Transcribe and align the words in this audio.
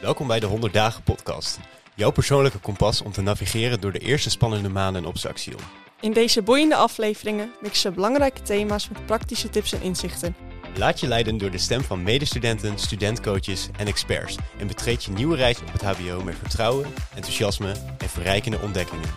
Welkom 0.00 0.26
bij 0.26 0.40
de 0.40 0.46
100 0.46 0.72
Dagen 0.72 1.02
Podcast. 1.02 1.58
Jouw 1.94 2.10
persoonlijke 2.10 2.58
kompas 2.58 3.02
om 3.02 3.12
te 3.12 3.20
navigeren 3.20 3.80
door 3.80 3.92
de 3.92 3.98
eerste 3.98 4.30
spannende 4.30 4.68
maanden 4.68 5.04
op 5.04 5.16
Saxion. 5.16 5.60
In 6.00 6.12
deze 6.12 6.42
boeiende 6.42 6.74
afleveringen 6.74 7.50
mixen 7.60 7.94
belangrijke 7.94 8.42
thema's 8.42 8.88
met 8.88 9.06
praktische 9.06 9.50
tips 9.50 9.72
en 9.72 9.82
inzichten. 9.82 10.36
Laat 10.76 11.00
je 11.00 11.06
leiden 11.06 11.38
door 11.38 11.50
de 11.50 11.58
stem 11.58 11.82
van 11.82 12.02
medestudenten, 12.02 12.78
studentcoaches 12.78 13.68
en 13.76 13.86
experts. 13.86 14.36
En 14.58 14.66
betreed 14.66 15.04
je 15.04 15.10
nieuwe 15.12 15.36
reis 15.36 15.60
op 15.60 15.72
het 15.72 15.82
HBO 15.82 16.22
met 16.22 16.36
vertrouwen, 16.36 16.92
enthousiasme 17.14 17.72
en 17.98 18.08
verrijkende 18.08 18.58
ontdekkingen. 18.58 19.08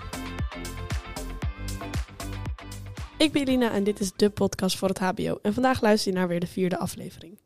Ik 3.17 3.31
ben 3.31 3.41
Irina 3.41 3.71
en 3.71 3.83
dit 3.83 3.99
is 3.99 4.11
de 4.15 4.29
podcast 4.29 4.77
voor 4.77 4.87
het 4.87 4.99
HBO. 4.99 5.39
En 5.41 5.53
vandaag 5.53 5.81
luister 5.81 6.11
je 6.11 6.17
naar 6.17 6.27
weer 6.27 6.39
de 6.39 6.47
vierde 6.47 6.77
aflevering. 6.77 7.39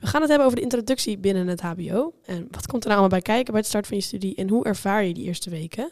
We 0.00 0.06
gaan 0.06 0.20
het 0.20 0.28
hebben 0.28 0.46
over 0.46 0.58
de 0.58 0.64
introductie 0.64 1.18
binnen 1.18 1.46
het 1.46 1.60
HBO. 1.60 2.14
En 2.24 2.48
wat 2.50 2.66
komt 2.66 2.82
er 2.82 2.88
nou 2.88 3.00
allemaal 3.00 3.08
bij 3.08 3.22
kijken 3.22 3.52
bij 3.52 3.60
het 3.60 3.68
start 3.68 3.86
van 3.86 3.96
je 3.96 4.02
studie 4.02 4.34
en 4.34 4.48
hoe 4.48 4.64
ervaar 4.64 5.04
je 5.04 5.14
die 5.14 5.24
eerste 5.24 5.50
weken? 5.50 5.90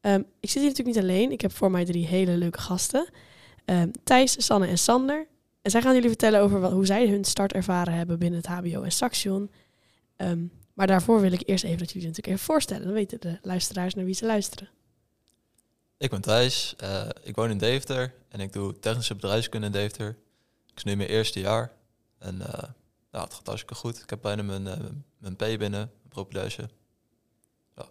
Ehm, 0.00 0.20
ik 0.40 0.50
zit 0.50 0.62
hier 0.62 0.70
natuurlijk 0.70 0.96
niet 0.96 1.04
alleen. 1.04 1.32
Ik 1.32 1.40
heb 1.40 1.52
voor 1.52 1.70
mij 1.70 1.84
drie 1.84 2.06
hele 2.06 2.36
leuke 2.36 2.60
gasten. 2.60 3.08
Um, 3.64 3.90
Thijs, 4.04 4.44
Sanne 4.44 4.66
en 4.66 4.78
Sander. 4.78 5.26
En 5.62 5.70
zij 5.70 5.82
gaan 5.82 5.94
jullie 5.94 6.08
vertellen 6.08 6.40
over 6.40 6.60
wat, 6.60 6.72
hoe 6.72 6.86
zij 6.86 7.08
hun 7.08 7.24
start 7.24 7.52
ervaren 7.52 7.94
hebben 7.94 8.18
binnen 8.18 8.40
het 8.40 8.48
HBO 8.48 8.82
en 8.82 8.92
Saxion. 8.92 9.50
Ehm, 10.16 10.44
maar 10.74 10.86
daarvoor 10.86 11.20
wil 11.20 11.32
ik 11.32 11.42
eerst 11.44 11.64
even 11.64 11.78
dat 11.78 11.92
jullie 11.92 12.08
natuurlijk 12.08 12.34
even 12.34 12.46
voorstellen. 12.46 12.84
Dan 12.84 12.92
weten 12.92 13.20
de 13.20 13.38
luisteraars 13.42 13.94
naar 13.94 14.04
wie 14.04 14.14
ze 14.14 14.26
luisteren. 14.26 14.68
Ik 15.98 16.10
ben 16.10 16.20
Thijs, 16.20 16.74
uh, 16.82 17.08
ik 17.22 17.34
woon 17.34 17.50
in 17.50 17.58
Deventer 17.58 18.14
en 18.28 18.40
ik 18.40 18.52
doe 18.52 18.78
technische 18.78 19.14
bedrijfskunde 19.14 19.66
in 19.66 19.72
Deventer. 19.72 20.16
Ik 20.66 20.76
is 20.76 20.84
nu 20.84 20.96
mijn 20.96 21.08
eerste 21.08 21.40
jaar 21.40 21.72
en 22.18 22.34
uh, 22.34 22.62
nou, 23.16 23.28
het 23.28 23.36
gaat 23.36 23.46
hartstikke 23.46 23.74
goed. 23.74 24.02
Ik 24.02 24.10
heb 24.10 24.20
bijna 24.22 24.42
mijn, 24.42 24.66
uh, 24.66 24.74
mijn 25.18 25.36
P 25.36 25.58
binnen, 25.58 25.90
mijn. 26.08 26.68
Ja. 27.76 27.84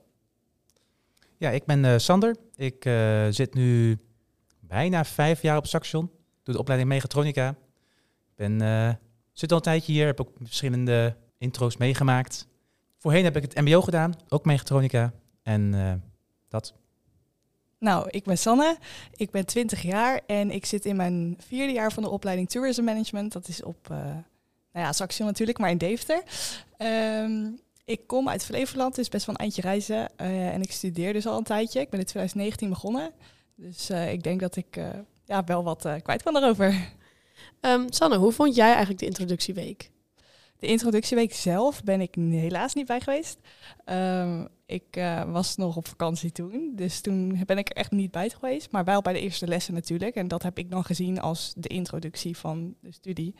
ja, 1.38 1.50
ik 1.50 1.66
ben 1.66 2.02
Sander. 2.02 2.36
Ik 2.56 2.84
zit 3.30 3.54
nu 3.54 3.98
bijna 4.60 5.06
vijf 5.06 5.42
jaar 5.42 5.58
op 5.58 5.68
Saxion. 5.68 6.12
Doe 6.44 6.54
de 6.54 6.60
opleiding 6.60 6.92
Mechatronica. 6.92 7.50
Ik 7.50 8.36
ben, 8.36 8.60
zit 9.32 9.52
al 9.52 9.58
een 9.58 9.64
tijdje 9.64 9.92
hier, 9.92 10.06
heb 10.06 10.22
ook 10.22 10.32
verschillende 10.44 11.16
intro's 11.38 11.78
meegemaakt. 11.78 12.48
Voorheen 12.98 13.24
heb 13.24 13.36
ik 13.36 13.42
het 13.42 13.56
mbo 13.56 13.82
gedaan, 13.82 14.14
ook 14.30 14.46
Mechatronica. 14.46 15.14
En 15.44 16.04
dat... 16.50 16.74
Nou, 17.80 18.10
ik 18.10 18.24
ben 18.24 18.38
Sanne, 18.38 18.78
ik 19.12 19.32
ben 19.32 19.46
20 19.46 19.82
jaar 19.82 20.22
en 20.28 20.52
ik 20.52 20.66
zit 20.66 20.86
in 20.86 20.96
mijn 20.96 21.38
vierde 21.48 21.74
jaar 21.74 21.92
van 21.92 22.04
de 22.04 22.10
opleiding 22.10 22.50
Tourism 22.50 22.84
Management. 22.84 23.32
Dat 23.32 23.48
is 23.48 23.64
op, 23.64 23.88
uh, 23.92 24.16
nou 24.76 24.88
ja, 24.88 24.94
Saxion 24.94 25.28
natuurlijk, 25.28 25.58
maar 25.58 25.70
in 25.70 25.78
Deventer. 25.78 26.24
Um, 26.78 27.60
ik 27.86 28.08
kom 28.08 28.30
uit 28.30 28.46
Flevoland, 28.46 28.96
dus 28.96 29.10
best 29.10 29.26
wel 29.26 29.36
een 29.36 29.42
eindje 29.42 29.62
reizen. 29.62 30.12
Uh, 30.22 30.54
en 30.54 30.62
ik 30.62 30.72
studeer 30.72 31.14
dus 31.14 31.28
al 31.28 31.38
een 31.38 31.44
tijdje. 31.44 31.80
Ik 31.80 31.90
ben 31.90 32.00
in 32.00 32.06
2019 32.06 32.70
begonnen. 32.70 33.12
Dus 33.56 33.90
uh, 33.90 34.12
ik 34.12 34.24
denk 34.24 34.40
dat 34.40 34.56
ik 34.56 34.80
ja, 35.26 35.44
wel 35.44 35.64
wat 35.64 35.88
kwijt 36.04 36.24
kan 36.24 36.34
daarover. 36.34 36.94
Um, 37.62 37.92
Sanne, 37.92 38.18
hoe 38.18 38.32
vond 38.32 38.56
jij 38.56 38.70
eigenlijk 38.70 39.00
de 39.00 39.06
introductieweek? 39.06 39.92
De 40.60 40.68
introductieweek 40.68 41.34
zelf 41.34 41.84
ben 41.84 42.02
ik 42.02 42.16
helaas 42.16 42.74
niet 42.74 42.88
bij 42.88 43.02
geweest. 43.02 43.40
Um, 43.86 44.48
ik 44.66 45.02
was 45.28 45.56
nog 45.56 45.76
op 45.76 45.88
vakantie 45.88 46.32
toen, 46.32 46.72
dus 46.76 47.02
toen 47.02 47.44
ben 47.46 47.58
ik 47.58 47.70
er 47.70 47.76
echt 47.76 47.92
niet 47.92 48.12
bij 48.12 48.30
geweest. 48.30 48.72
Maar 48.72 48.84
wel 48.84 49.02
bij 49.02 49.14
de 49.14 49.20
eerste 49.20 49.48
lessen 49.48 49.74
natuurlijk. 49.74 50.16
En 50.16 50.28
dat 50.28 50.44
heb 50.44 50.58
ik 50.58 50.72
dan 50.72 50.84
gezien 50.84 51.22
als 51.22 51.54
de 51.58 51.70
introductie 51.70 52.38
van 52.38 52.76
de 52.82 52.92
studie. 52.92 53.36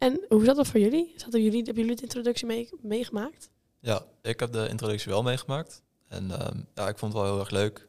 En 0.00 0.24
hoe 0.28 0.44
zat 0.44 0.56
dat 0.56 0.66
voor 0.66 0.80
jullie? 0.80 1.12
Zaten 1.16 1.42
jullie 1.42 1.62
hebben 1.62 1.82
jullie 1.82 1.96
de 1.96 2.02
introductie 2.02 2.46
mee, 2.46 2.68
meegemaakt? 2.80 3.50
Ja, 3.80 4.04
ik 4.22 4.40
heb 4.40 4.52
de 4.52 4.68
introductie 4.68 5.10
wel 5.10 5.22
meegemaakt. 5.22 5.82
En 6.08 6.46
um, 6.46 6.66
ja, 6.74 6.88
ik 6.88 6.98
vond 6.98 7.12
het 7.12 7.22
wel 7.22 7.30
heel 7.30 7.40
erg 7.40 7.50
leuk. 7.50 7.88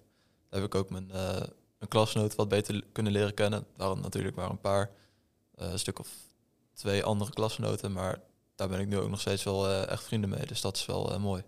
Daar 0.49 0.61
heb 0.61 0.73
ik 0.73 0.75
ook 0.75 0.89
mijn, 0.89 1.07
uh, 1.07 1.39
mijn 1.77 1.89
klasgenoot 1.89 2.35
wat 2.35 2.47
beter 2.47 2.83
kunnen 2.91 3.11
leren 3.11 3.33
kennen. 3.33 3.65
Daar 3.77 3.97
natuurlijk 3.97 4.35
maar 4.35 4.49
een 4.49 4.59
paar, 4.59 4.91
een 5.55 5.79
stuk 5.79 5.99
of 5.99 6.09
twee 6.73 7.03
andere 7.03 7.31
klasgenoten. 7.31 7.91
Maar 7.91 8.21
daar 8.55 8.69
ben 8.69 8.79
ik 8.79 8.87
nu 8.87 8.97
ook 8.97 9.09
nog 9.09 9.21
steeds 9.21 9.43
wel 9.43 9.69
echt 9.69 10.03
vrienden 10.03 10.29
mee. 10.29 10.45
Dus 10.45 10.61
dat 10.61 10.75
is 10.75 10.85
wel 10.85 11.19
mooi. 11.19 11.43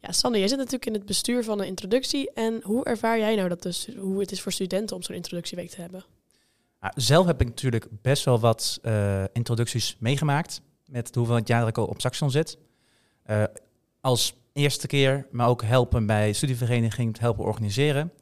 Ja, 0.00 0.12
Sander, 0.12 0.40
jij 0.40 0.48
zit 0.48 0.58
natuurlijk 0.58 0.86
in 0.86 0.94
het 0.94 1.06
bestuur 1.06 1.44
van 1.44 1.60
een 1.60 1.66
introductie. 1.66 2.32
En 2.32 2.60
hoe 2.62 2.84
ervaar 2.84 3.18
jij 3.18 3.34
nou 3.34 3.48
dat 3.48 3.62
dus, 3.62 3.88
hoe 3.96 4.20
het 4.20 4.32
is 4.32 4.40
voor 4.40 4.52
studenten 4.52 4.96
om 4.96 5.02
zo'n 5.02 5.14
introductieweek 5.14 5.70
te 5.70 5.80
hebben? 5.80 6.04
Nou, 6.80 6.92
zelf 6.96 7.26
heb 7.26 7.40
ik 7.40 7.46
natuurlijk 7.46 7.86
best 8.02 8.24
wel 8.24 8.40
wat 8.40 8.78
uh, 8.82 9.24
introducties 9.32 9.96
meegemaakt. 9.98 10.60
Met 10.86 11.14
hoeveel 11.14 11.34
het 11.34 11.48
jaar 11.48 11.60
dat 11.60 11.68
ik 11.68 11.78
al 11.78 11.86
op 11.86 12.00
Saxion 12.00 12.30
zit. 12.30 12.58
Uh, 13.26 13.44
als 14.00 14.34
eerste 14.52 14.86
keer, 14.86 15.26
maar 15.30 15.48
ook 15.48 15.62
helpen 15.62 16.06
bij 16.06 16.32
studievereniging, 16.32 17.18
helpen 17.18 17.44
organiseren. 17.44 18.12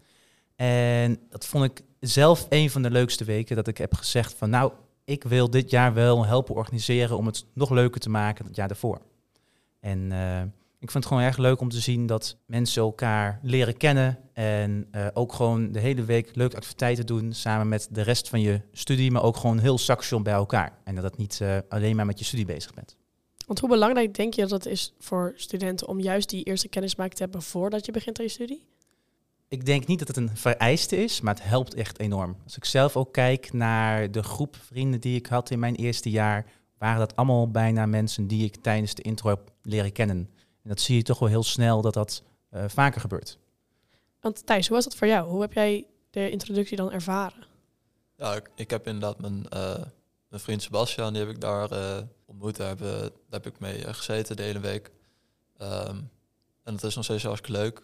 En 0.57 1.19
dat 1.31 1.47
vond 1.47 1.65
ik 1.65 1.83
zelf 2.01 2.47
een 2.49 2.71
van 2.71 2.83
de 2.83 2.91
leukste 2.91 3.25
weken 3.25 3.57
dat 3.57 3.69
ik 3.69 3.79
heb 3.79 3.95
gezegd 3.95 4.35
van 4.35 4.51
nou, 4.51 4.73
ik 5.05 5.23
wil 5.23 5.51
dit 5.51 5.71
jaar 5.71 5.95
wel 5.95 6.27
helpen 6.27 6.55
organiseren 6.55 7.17
om 7.17 7.27
het 7.27 7.45
nog 7.53 7.71
leuker 7.71 8.01
te 8.01 8.11
maken 8.11 8.37
dan 8.37 8.47
het 8.47 8.57
jaar 8.57 8.69
daarvoor. 8.69 9.01
En 9.81 10.11
uh, 10.11 10.43
ik 10.79 10.91
vind 10.91 11.05
het 11.05 11.07
gewoon 11.07 11.23
erg 11.23 11.37
leuk 11.37 11.61
om 11.61 11.69
te 11.69 11.81
zien 11.81 12.07
dat 12.07 12.37
mensen 12.47 12.83
elkaar 12.83 13.39
leren 13.43 13.77
kennen. 13.77 14.19
En 14.33 14.89
uh, 14.93 15.07
ook 15.13 15.33
gewoon 15.33 15.73
de 15.73 15.81
hele 15.81 16.05
week 16.05 16.37
leuke 16.37 16.57
activiteiten 16.57 17.07
doen 17.07 17.33
samen 17.33 17.69
met 17.69 17.89
de 17.91 18.03
rest 18.03 18.29
van 18.29 18.41
je 18.41 18.61
studie, 18.73 19.11
maar 19.11 19.23
ook 19.23 19.37
gewoon 19.37 19.59
heel 19.59 19.79
saxion 19.79 20.23
bij 20.23 20.33
elkaar. 20.33 20.79
En 20.85 20.95
dat 20.95 21.05
het 21.05 21.17
niet 21.17 21.39
uh, 21.43 21.57
alleen 21.69 21.97
maar 21.97 22.07
met 22.07 22.19
je 22.19 22.25
studie 22.25 22.47
bezig 22.47 22.75
bent. 22.75 22.97
Want 23.47 23.59
hoe 23.59 23.69
belangrijk 23.69 24.15
denk 24.15 24.35
je 24.35 24.41
dat 24.41 24.51
het 24.51 24.67
is 24.67 24.95
voor 24.99 25.33
studenten 25.37 25.89
om 25.89 26.01
juist 26.01 26.29
die 26.29 26.45
eerste 26.45 26.69
kennismaking 26.69 27.15
te 27.15 27.23
hebben 27.23 27.43
voordat 27.43 27.87
je 27.87 27.93
begint 27.93 28.19
aan 28.19 28.25
je 28.25 28.31
studie? 28.31 28.67
Ik 29.49 29.67
denk 29.67 29.87
niet 29.87 29.99
dat 29.99 30.09
het 30.09 30.17
een 30.17 30.37
vereiste 30.37 30.97
is, 30.97 31.21
maar 31.21 31.35
het 31.35 31.45
helpt 31.45 31.75
echt 31.75 31.99
enorm. 31.99 32.37
Als 32.45 32.57
ik 32.57 32.65
zelf 32.65 32.97
ook 32.97 33.13
kijk 33.13 33.53
naar 33.53 34.11
de 34.11 34.23
groep 34.23 34.57
vrienden 34.57 35.01
die 35.01 35.17
ik 35.17 35.27
had 35.27 35.51
in 35.51 35.59
mijn 35.59 35.75
eerste 35.75 36.11
jaar, 36.11 36.47
waren 36.79 36.99
dat 36.99 37.17
allemaal 37.17 37.51
bijna 37.51 37.87
mensen 37.87 38.27
die 38.27 38.45
ik 38.45 38.57
tijdens 38.57 38.95
de 38.95 39.03
intro 39.03 39.29
heb 39.29 39.53
leren 39.63 39.93
kennen. 39.93 40.31
En 40.67 40.73
dat 40.73 40.81
zie 40.81 40.97
je 40.97 41.03
toch 41.03 41.19
wel 41.19 41.29
heel 41.29 41.43
snel 41.43 41.81
dat 41.81 41.95
dat 41.95 42.23
uh, 42.51 42.65
vaker 42.67 43.01
gebeurt. 43.01 43.39
Want 44.21 44.47
Thijs, 44.47 44.67
hoe 44.67 44.77
was 44.77 44.85
dat 44.85 44.97
voor 44.97 45.07
jou? 45.07 45.29
Hoe 45.29 45.41
heb 45.41 45.53
jij 45.53 45.87
de 46.11 46.31
introductie 46.31 46.77
dan 46.77 46.93
ervaren? 46.93 47.47
Ja, 48.17 48.35
ik, 48.35 48.51
ik 48.55 48.71
heb 48.71 48.87
inderdaad 48.87 49.21
mijn, 49.21 49.47
uh, 49.55 49.75
mijn 50.29 50.43
vriend 50.43 50.63
Sebastian, 50.63 51.13
die 51.13 51.23
heb 51.23 51.31
ik 51.31 51.41
daar 51.41 51.73
uh, 51.73 51.99
ontmoet. 52.25 52.57
Daar 52.57 52.69
heb, 52.69 52.79
daar 52.79 53.11
heb 53.31 53.47
ik 53.47 53.59
mee 53.59 53.95
gezeten 53.95 54.37
de 54.37 54.43
hele 54.43 54.61
week. 54.61 54.91
Um, 55.63 56.11
en 56.63 56.73
dat 56.75 56.85
is 56.85 56.95
nog 56.95 57.05
steeds 57.05 57.23
hartstikke 57.23 57.59
leuk. 57.59 57.81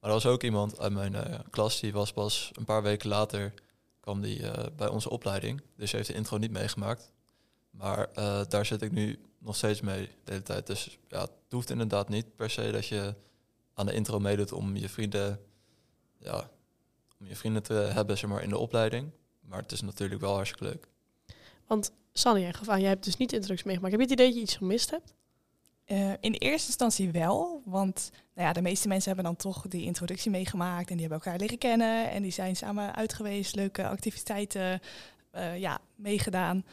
Maar 0.00 0.10
er 0.10 0.16
was 0.16 0.26
ook 0.26 0.42
iemand 0.42 0.78
uit 0.78 0.92
mijn 0.92 1.16
klas, 1.50 1.80
die 1.80 1.92
was 1.92 2.12
pas 2.12 2.50
een 2.52 2.64
paar 2.64 2.82
weken 2.82 3.08
later, 3.08 3.54
kwam 4.00 4.20
die 4.20 4.42
bij 4.76 4.88
onze 4.88 5.10
opleiding. 5.10 5.62
Dus 5.76 5.92
heeft 5.92 6.06
de 6.06 6.14
intro 6.14 6.36
niet 6.36 6.50
meegemaakt. 6.50 7.10
Maar 7.70 8.08
daar 8.48 8.66
zit 8.66 8.82
ik 8.82 8.92
nu 8.92 9.18
nog 9.44 9.56
steeds 9.56 9.80
mee 9.80 10.06
de 10.24 10.32
hele 10.32 10.42
tijd. 10.42 10.66
Dus 10.66 10.98
ja, 11.08 11.20
het 11.20 11.30
hoeft 11.50 11.70
inderdaad 11.70 12.08
niet 12.08 12.36
per 12.36 12.50
se 12.50 12.70
dat 12.70 12.86
je 12.86 13.14
aan 13.74 13.86
de 13.86 13.92
intro 13.92 14.18
meedoet 14.18 14.52
om 14.52 14.76
je 14.76 14.88
vrienden, 14.88 15.40
ja, 16.18 16.50
om 17.20 17.26
je 17.26 17.36
vrienden 17.36 17.62
te 17.62 17.72
hebben 17.72 18.18
zeg 18.18 18.30
maar, 18.30 18.42
in 18.42 18.48
de 18.48 18.58
opleiding. 18.58 19.10
Maar 19.40 19.60
het 19.60 19.72
is 19.72 19.80
natuurlijk 19.80 20.20
wel 20.20 20.34
hartstikke 20.34 20.64
leuk. 20.64 20.88
Want 21.66 21.92
Sanne, 22.12 22.40
jij 22.40 22.52
gaf 22.52 22.68
aan, 22.68 22.80
jij 22.80 22.88
hebt 22.88 23.04
dus 23.04 23.16
niet 23.16 23.32
introductie 23.32 23.66
meegemaakt. 23.66 23.92
Heb 23.92 24.02
je 24.02 24.08
het 24.10 24.20
idee 24.20 24.26
dat 24.26 24.36
je 24.36 24.42
iets 24.42 24.56
gemist 24.56 24.90
hebt? 24.90 25.14
Uh, 25.86 26.12
in 26.20 26.32
eerste 26.32 26.66
instantie 26.66 27.10
wel, 27.10 27.62
want 27.64 28.10
nou 28.34 28.46
ja, 28.46 28.52
de 28.52 28.62
meeste 28.62 28.88
mensen 28.88 29.06
hebben 29.06 29.24
dan 29.24 29.36
toch 29.36 29.68
die 29.68 29.84
introductie 29.84 30.30
meegemaakt 30.30 30.90
en 30.90 30.96
die 30.96 31.06
hebben 31.06 31.24
elkaar 31.24 31.40
leren 31.40 31.58
kennen 31.58 32.10
en 32.10 32.22
die 32.22 32.32
zijn 32.32 32.56
samen 32.56 32.94
uit 32.94 33.12
geweest, 33.12 33.54
leuke 33.54 33.88
activiteiten 33.88 34.80
uh, 35.34 35.58
ja, 35.58 35.80
meegedaan. 35.94 36.64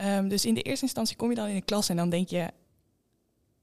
Um, 0.00 0.28
dus 0.28 0.44
in 0.44 0.54
de 0.54 0.62
eerste 0.62 0.84
instantie 0.84 1.16
kom 1.16 1.28
je 1.28 1.34
dan 1.34 1.48
in 1.48 1.54
de 1.54 1.62
klas 1.62 1.88
en 1.88 1.96
dan 1.96 2.10
denk 2.10 2.28
je, 2.28 2.50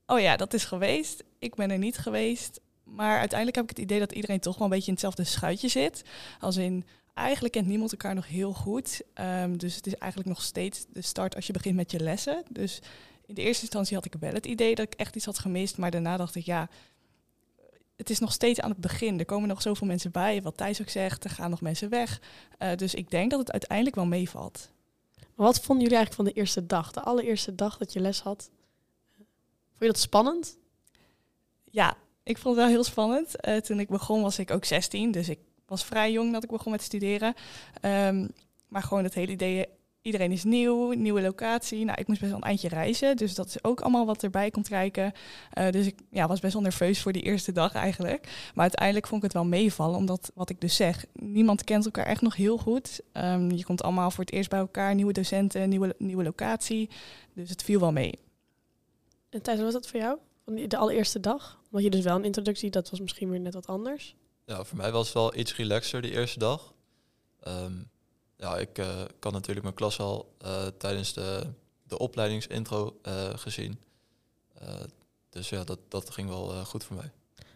oh 0.05 0.19
ja, 0.19 0.35
dat 0.37 0.53
is 0.53 0.65
geweest. 0.65 1.23
Ik 1.39 1.55
ben 1.55 1.71
er 1.71 1.77
niet 1.77 1.97
geweest. 1.97 2.59
Maar 2.83 3.19
uiteindelijk 3.19 3.55
heb 3.57 3.69
ik 3.69 3.77
het 3.77 3.85
idee 3.85 3.99
dat 3.99 4.11
iedereen 4.11 4.39
toch 4.39 4.57
wel 4.57 4.63
een 4.63 4.73
beetje 4.73 4.87
in 4.87 4.93
hetzelfde 4.93 5.23
schuitje 5.23 5.67
zit. 5.67 6.03
Als 6.39 6.57
in, 6.57 6.85
eigenlijk 7.13 7.53
kent 7.53 7.67
niemand 7.67 7.91
elkaar 7.91 8.15
nog 8.15 8.27
heel 8.27 8.53
goed. 8.53 9.01
Um, 9.13 9.57
dus 9.57 9.75
het 9.75 9.87
is 9.87 9.95
eigenlijk 9.95 10.31
nog 10.31 10.41
steeds 10.43 10.85
de 10.89 11.01
start 11.01 11.35
als 11.35 11.47
je 11.47 11.53
begint 11.53 11.75
met 11.75 11.91
je 11.91 11.99
lessen. 11.99 12.43
Dus 12.49 12.81
in 13.25 13.35
de 13.35 13.41
eerste 13.41 13.61
instantie 13.61 13.95
had 13.95 14.05
ik 14.05 14.15
wel 14.19 14.33
het 14.33 14.45
idee 14.45 14.75
dat 14.75 14.85
ik 14.85 14.93
echt 14.93 15.15
iets 15.15 15.25
had 15.25 15.39
gemist. 15.39 15.77
Maar 15.77 15.91
daarna 15.91 16.17
dacht 16.17 16.35
ik, 16.35 16.45
ja, 16.45 16.69
het 17.95 18.09
is 18.09 18.19
nog 18.19 18.33
steeds 18.33 18.61
aan 18.61 18.69
het 18.69 18.81
begin. 18.81 19.19
Er 19.19 19.25
komen 19.25 19.47
nog 19.47 19.61
zoveel 19.61 19.87
mensen 19.87 20.11
bij. 20.11 20.41
Wat 20.41 20.57
Thijs 20.57 20.81
ook 20.81 20.89
zegt, 20.89 21.23
er 21.23 21.29
gaan 21.29 21.49
nog 21.49 21.61
mensen 21.61 21.89
weg. 21.89 22.21
Uh, 22.59 22.75
dus 22.75 22.93
ik 22.93 23.09
denk 23.09 23.31
dat 23.31 23.39
het 23.39 23.51
uiteindelijk 23.51 23.95
wel 23.95 24.05
meevalt. 24.05 24.73
Wat 25.35 25.59
vonden 25.59 25.83
jullie 25.83 25.97
eigenlijk 25.97 26.15
van 26.15 26.25
de 26.25 26.41
eerste 26.41 26.65
dag? 26.65 26.91
De 26.91 27.01
allereerste 27.01 27.55
dag 27.55 27.77
dat 27.77 27.93
je 27.93 27.99
les 27.99 28.19
had? 28.19 28.49
Vond 29.15 29.79
je 29.79 29.85
dat 29.85 29.99
spannend? 29.99 30.57
Ja, 31.63 31.97
ik 32.23 32.37
vond 32.37 32.55
het 32.55 32.65
wel 32.65 32.73
heel 32.73 32.83
spannend. 32.83 33.47
Uh, 33.47 33.57
toen 33.57 33.79
ik 33.79 33.87
begon 33.87 34.21
was 34.21 34.39
ik 34.39 34.51
ook 34.51 34.65
16, 34.65 35.11
dus 35.11 35.29
ik 35.29 35.39
was 35.65 35.83
vrij 35.83 36.11
jong 36.11 36.33
dat 36.33 36.43
ik 36.43 36.49
begon 36.49 36.71
met 36.71 36.81
studeren. 36.81 37.33
Um, 37.81 38.31
maar 38.67 38.83
gewoon 38.83 39.03
het 39.03 39.13
hele 39.13 39.31
idee 39.31 39.65
iedereen 40.05 40.31
is 40.31 40.43
nieuw, 40.43 40.91
nieuwe 40.91 41.21
locatie. 41.21 41.85
Nou, 41.85 41.99
ik 41.99 42.07
moest 42.07 42.19
best 42.19 42.31
wel 42.31 42.41
een 42.41 42.47
eindje 42.47 42.67
reizen, 42.67 43.17
dus 43.17 43.35
dat 43.35 43.47
is 43.47 43.63
ook 43.63 43.81
allemaal 43.81 44.05
wat 44.05 44.23
erbij 44.23 44.51
komt 44.51 44.67
kijken. 44.67 45.11
Eh, 45.51 45.71
dus 45.71 45.85
ik 45.85 45.99
ja, 46.11 46.27
was 46.27 46.39
best 46.39 46.53
wel 46.53 46.61
nerveus 46.61 47.01
voor 47.01 47.11
die 47.11 47.21
eerste 47.21 47.51
dag 47.51 47.73
eigenlijk. 47.73 48.23
Maar 48.53 48.61
uiteindelijk 48.63 49.07
vond 49.07 49.23
ik 49.23 49.31
het 49.31 49.41
wel 49.41 49.49
meevallen, 49.49 49.95
omdat 49.97 50.31
wat 50.35 50.49
ik 50.49 50.61
dus 50.61 50.75
zeg, 50.75 51.05
niemand 51.13 51.63
kent 51.63 51.85
elkaar 51.85 52.05
echt 52.05 52.21
nog 52.21 52.35
heel 52.35 52.57
goed. 52.57 53.01
Ehm, 53.11 53.51
je 53.51 53.63
komt 53.63 53.83
allemaal 53.83 54.11
voor 54.11 54.23
het 54.23 54.33
eerst 54.33 54.49
bij 54.49 54.59
elkaar, 54.59 54.95
nieuwe 54.95 55.13
docenten, 55.13 55.69
nieuwe, 55.69 55.95
nieuwe 55.97 56.23
locatie. 56.23 56.89
Dus 57.33 57.49
het 57.49 57.63
viel 57.63 57.79
wel 57.79 57.91
mee. 57.91 58.19
En 59.29 59.41
Thijs, 59.41 59.55
wat 59.55 59.65
was 59.65 59.73
dat 59.73 59.87
voor 59.87 59.99
jou? 59.99 60.17
Van 60.45 60.55
die- 60.55 60.67
de 60.67 60.77
allereerste 60.77 61.19
dag? 61.19 61.59
Want 61.69 61.83
je 61.83 61.89
dus 61.89 62.03
wel 62.03 62.15
een 62.15 62.23
introductie, 62.23 62.69
dat 62.69 62.89
was 62.89 62.99
misschien 62.99 63.29
weer 63.29 63.39
net 63.39 63.53
wat 63.53 63.67
anders. 63.67 64.15
Ja, 64.45 64.63
voor 64.63 64.77
mij 64.77 64.91
was 64.91 65.05
het 65.05 65.13
wel 65.13 65.35
iets 65.37 65.55
relaxer 65.55 66.01
die 66.01 66.11
eerste 66.11 66.39
dag. 66.39 66.73
Ehm, 67.39 67.73
ja, 68.37 68.57
ik 68.57 68.77
eh, 68.77 69.03
had 69.19 69.33
natuurlijk 69.33 69.63
mijn 69.63 69.75
klas 69.75 69.99
al 69.99 70.35
eh, 70.37 70.67
tijdens 70.67 71.13
de, 71.13 71.47
de 71.83 71.97
opleidingsintro 71.97 72.99
eh, 73.01 73.29
gezien. 73.35 73.79
Dus 75.29 75.49
ja, 75.49 75.63
dat, 75.63 75.79
dat 75.87 76.09
ging 76.09 76.29
wel 76.29 76.65
goed 76.65 76.83
voor 76.83 76.95
mij. 76.95 77.11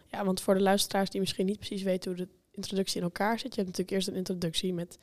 Ja, 0.06 0.24
want 0.24 0.40
voor 0.40 0.54
de 0.54 0.60
luisteraars 0.60 1.10
die 1.10 1.20
misschien 1.20 1.46
niet 1.46 1.58
precies 1.58 1.82
weten 1.82 2.10
hoe 2.10 2.20
de 2.20 2.28
introductie 2.50 2.96
in 2.96 3.02
elkaar 3.02 3.38
zit. 3.38 3.54
Je 3.54 3.60
hebt 3.60 3.66
natuurlijk 3.66 3.90
eerst 3.90 4.08
een 4.08 4.14
introductie 4.14 4.72
met 4.74 4.98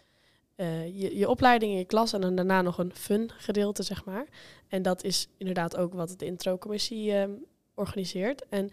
je, 0.56 1.18
je 1.18 1.30
opleiding 1.30 1.72
in 1.72 1.78
je 1.78 1.86
klas 1.86 2.14
en 2.14 2.22
dan 2.22 2.36
daarna 2.36 2.62
nog 2.62 2.78
een 2.78 2.96
fun 2.96 3.32
gedeelte, 3.38 3.84
zeg 3.84 4.06
maar. 4.06 4.28
En 4.68 4.82
dat 4.82 5.04
is 5.04 5.28
inderdaad 5.38 5.78
ook 5.78 5.94
wat 5.94 6.14
de 6.18 6.26
introcommissie 6.26 7.14
ehm 7.14 7.32
organiseert. 7.78 8.46
En 8.50 8.70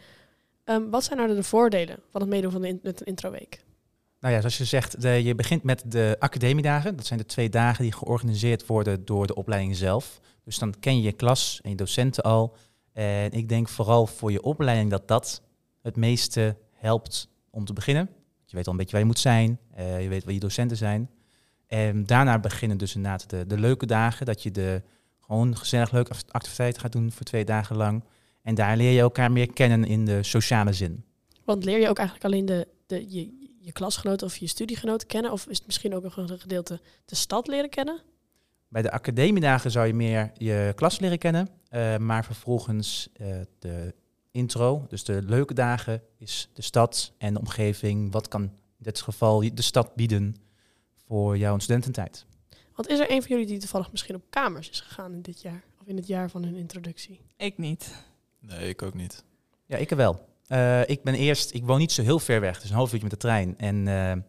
ehm, 0.64 0.90
wat 0.90 1.04
zijn 1.04 1.18
nou 1.18 1.34
de 1.34 1.42
voordelen 1.42 1.98
van 2.10 2.20
het 2.20 2.30
meedoen 2.30 2.50
van 2.50 2.62
de 2.62 2.78
met 2.82 3.00
een 3.00 3.06
introweek? 3.06 3.64
Nou 4.24 4.36
ja, 4.36 4.42
zoals 4.42 4.58
je 4.58 4.64
zegt, 4.64 5.00
de, 5.00 5.08
je 5.08 5.34
begint 5.34 5.62
met 5.62 5.82
de 5.86 6.16
academiedagen. 6.18 6.96
Dat 6.96 7.06
zijn 7.06 7.18
de 7.18 7.26
twee 7.26 7.48
dagen 7.48 7.82
die 7.82 7.92
georganiseerd 7.92 8.66
worden 8.66 9.04
door 9.04 9.26
de 9.26 9.34
opleiding 9.34 9.76
zelf. 9.76 10.20
Dus 10.44 10.58
dan 10.58 10.74
ken 10.80 10.96
je 10.96 11.02
je 11.02 11.12
klas 11.12 11.60
en 11.62 11.70
je 11.70 11.76
docenten 11.76 12.22
al. 12.22 12.56
En 12.92 13.32
ik 13.32 13.48
denk 13.48 13.68
vooral 13.68 14.06
voor 14.06 14.32
je 14.32 14.42
opleiding 14.42 14.90
dat 14.90 15.08
dat 15.08 15.42
het 15.82 15.96
meeste 15.96 16.56
helpt 16.72 17.28
om 17.50 17.64
te 17.64 17.72
beginnen. 17.72 18.08
Je 18.44 18.56
weet 18.56 18.66
al 18.66 18.72
een 18.72 18.78
beetje 18.78 18.92
waar 18.92 19.00
je 19.00 19.06
moet 19.06 19.18
zijn, 19.18 19.58
eh, 19.74 20.02
je 20.02 20.08
weet 20.08 20.24
waar 20.24 20.34
je 20.34 20.40
docenten 20.40 20.76
zijn. 20.76 21.10
En 21.66 22.06
daarna 22.06 22.38
beginnen 22.38 22.78
dus 22.78 22.94
inderdaad 22.94 23.30
de, 23.30 23.46
de 23.46 23.58
leuke 23.58 23.86
dagen, 23.86 24.26
dat 24.26 24.42
je 24.42 24.50
de 24.50 24.82
gewoon 25.20 25.56
gezellig 25.56 25.90
leuke 25.90 26.14
activiteiten 26.30 26.80
gaat 26.80 26.92
doen 26.92 27.12
voor 27.12 27.26
twee 27.26 27.44
dagen 27.44 27.76
lang. 27.76 28.04
En 28.42 28.54
daar 28.54 28.76
leer 28.76 28.90
je 28.90 29.00
elkaar 29.00 29.32
meer 29.32 29.52
kennen 29.52 29.84
in 29.84 30.04
de 30.04 30.22
sociale 30.22 30.72
zin. 30.72 31.04
Want 31.44 31.64
leer 31.64 31.80
je 31.80 31.88
ook 31.88 31.98
eigenlijk 31.98 32.26
alleen 32.26 32.46
de, 32.46 32.68
de, 32.86 33.04
je, 33.08 33.43
je 33.64 33.72
klasgenoten 33.72 34.26
of 34.26 34.36
je 34.36 34.46
studiegenoten 34.46 35.06
kennen? 35.06 35.32
Of 35.32 35.46
is 35.46 35.56
het 35.56 35.66
misschien 35.66 35.94
ook 35.94 36.02
nog 36.02 36.16
een 36.16 36.40
gedeelte 36.40 36.80
de 37.04 37.14
stad 37.14 37.46
leren 37.46 37.70
kennen? 37.70 38.02
Bij 38.68 38.82
de 38.82 38.90
academiedagen 38.90 39.70
zou 39.70 39.86
je 39.86 39.94
meer 39.94 40.32
je 40.34 40.72
klas 40.74 40.98
leren 40.98 41.18
kennen. 41.18 41.48
eh, 41.68 41.96
maar 41.96 42.24
vervolgens 42.24 43.08
eh, 43.12 43.40
de 43.58 43.94
intro, 44.30 44.86
dus 44.88 45.04
de 45.04 45.22
leuke 45.22 45.54
dagen, 45.54 46.02
is 46.18 46.48
de 46.52 46.62
stad 46.62 47.12
en 47.18 47.34
de 47.34 47.40
omgeving. 47.40 48.12
Wat 48.12 48.28
kan 48.28 48.42
in 48.42 48.50
dit 48.78 49.00
geval 49.00 49.54
de 49.54 49.62
stad 49.62 49.94
bieden 49.94 50.36
voor 51.06 51.38
jouw 51.38 51.58
studententijd? 51.58 52.26
Want 52.74 52.88
is 52.88 52.98
er 52.98 53.10
een 53.10 53.22
van 53.22 53.30
jullie 53.30 53.46
die 53.46 53.58
toevallig 53.58 53.90
misschien 53.90 54.14
op 54.14 54.22
kamers 54.30 54.70
is 54.70 54.80
gegaan 54.80 55.12
in 55.12 55.22
dit 55.22 55.42
jaar? 55.42 55.64
Of 55.80 55.86
in 55.86 55.96
het 55.96 56.06
jaar 56.06 56.30
van 56.30 56.44
hun 56.44 56.56
introductie? 56.56 57.20
Ik 57.36 57.58
niet. 57.58 58.04
Nee, 58.40 58.68
ik 58.68 58.82
ook 58.82 58.94
niet. 58.94 59.24
Ja, 59.66 59.76
ik 59.76 59.90
er 59.90 59.96
wel. 59.96 60.33
Eh, 60.46 60.88
ik 60.88 61.02
ben 61.02 61.14
eerst, 61.14 61.54
ik 61.54 61.64
woon 61.64 61.78
niet 61.78 61.92
zo 61.92 62.02
heel 62.02 62.18
ver 62.18 62.40
weg, 62.40 62.60
dus 62.60 62.70
een 62.70 62.76
half 62.76 62.92
uurtje 62.92 63.08
met 63.08 63.20
de 63.20 63.26
trein. 63.26 63.58
En, 63.58 63.88
eh, 63.88 64.22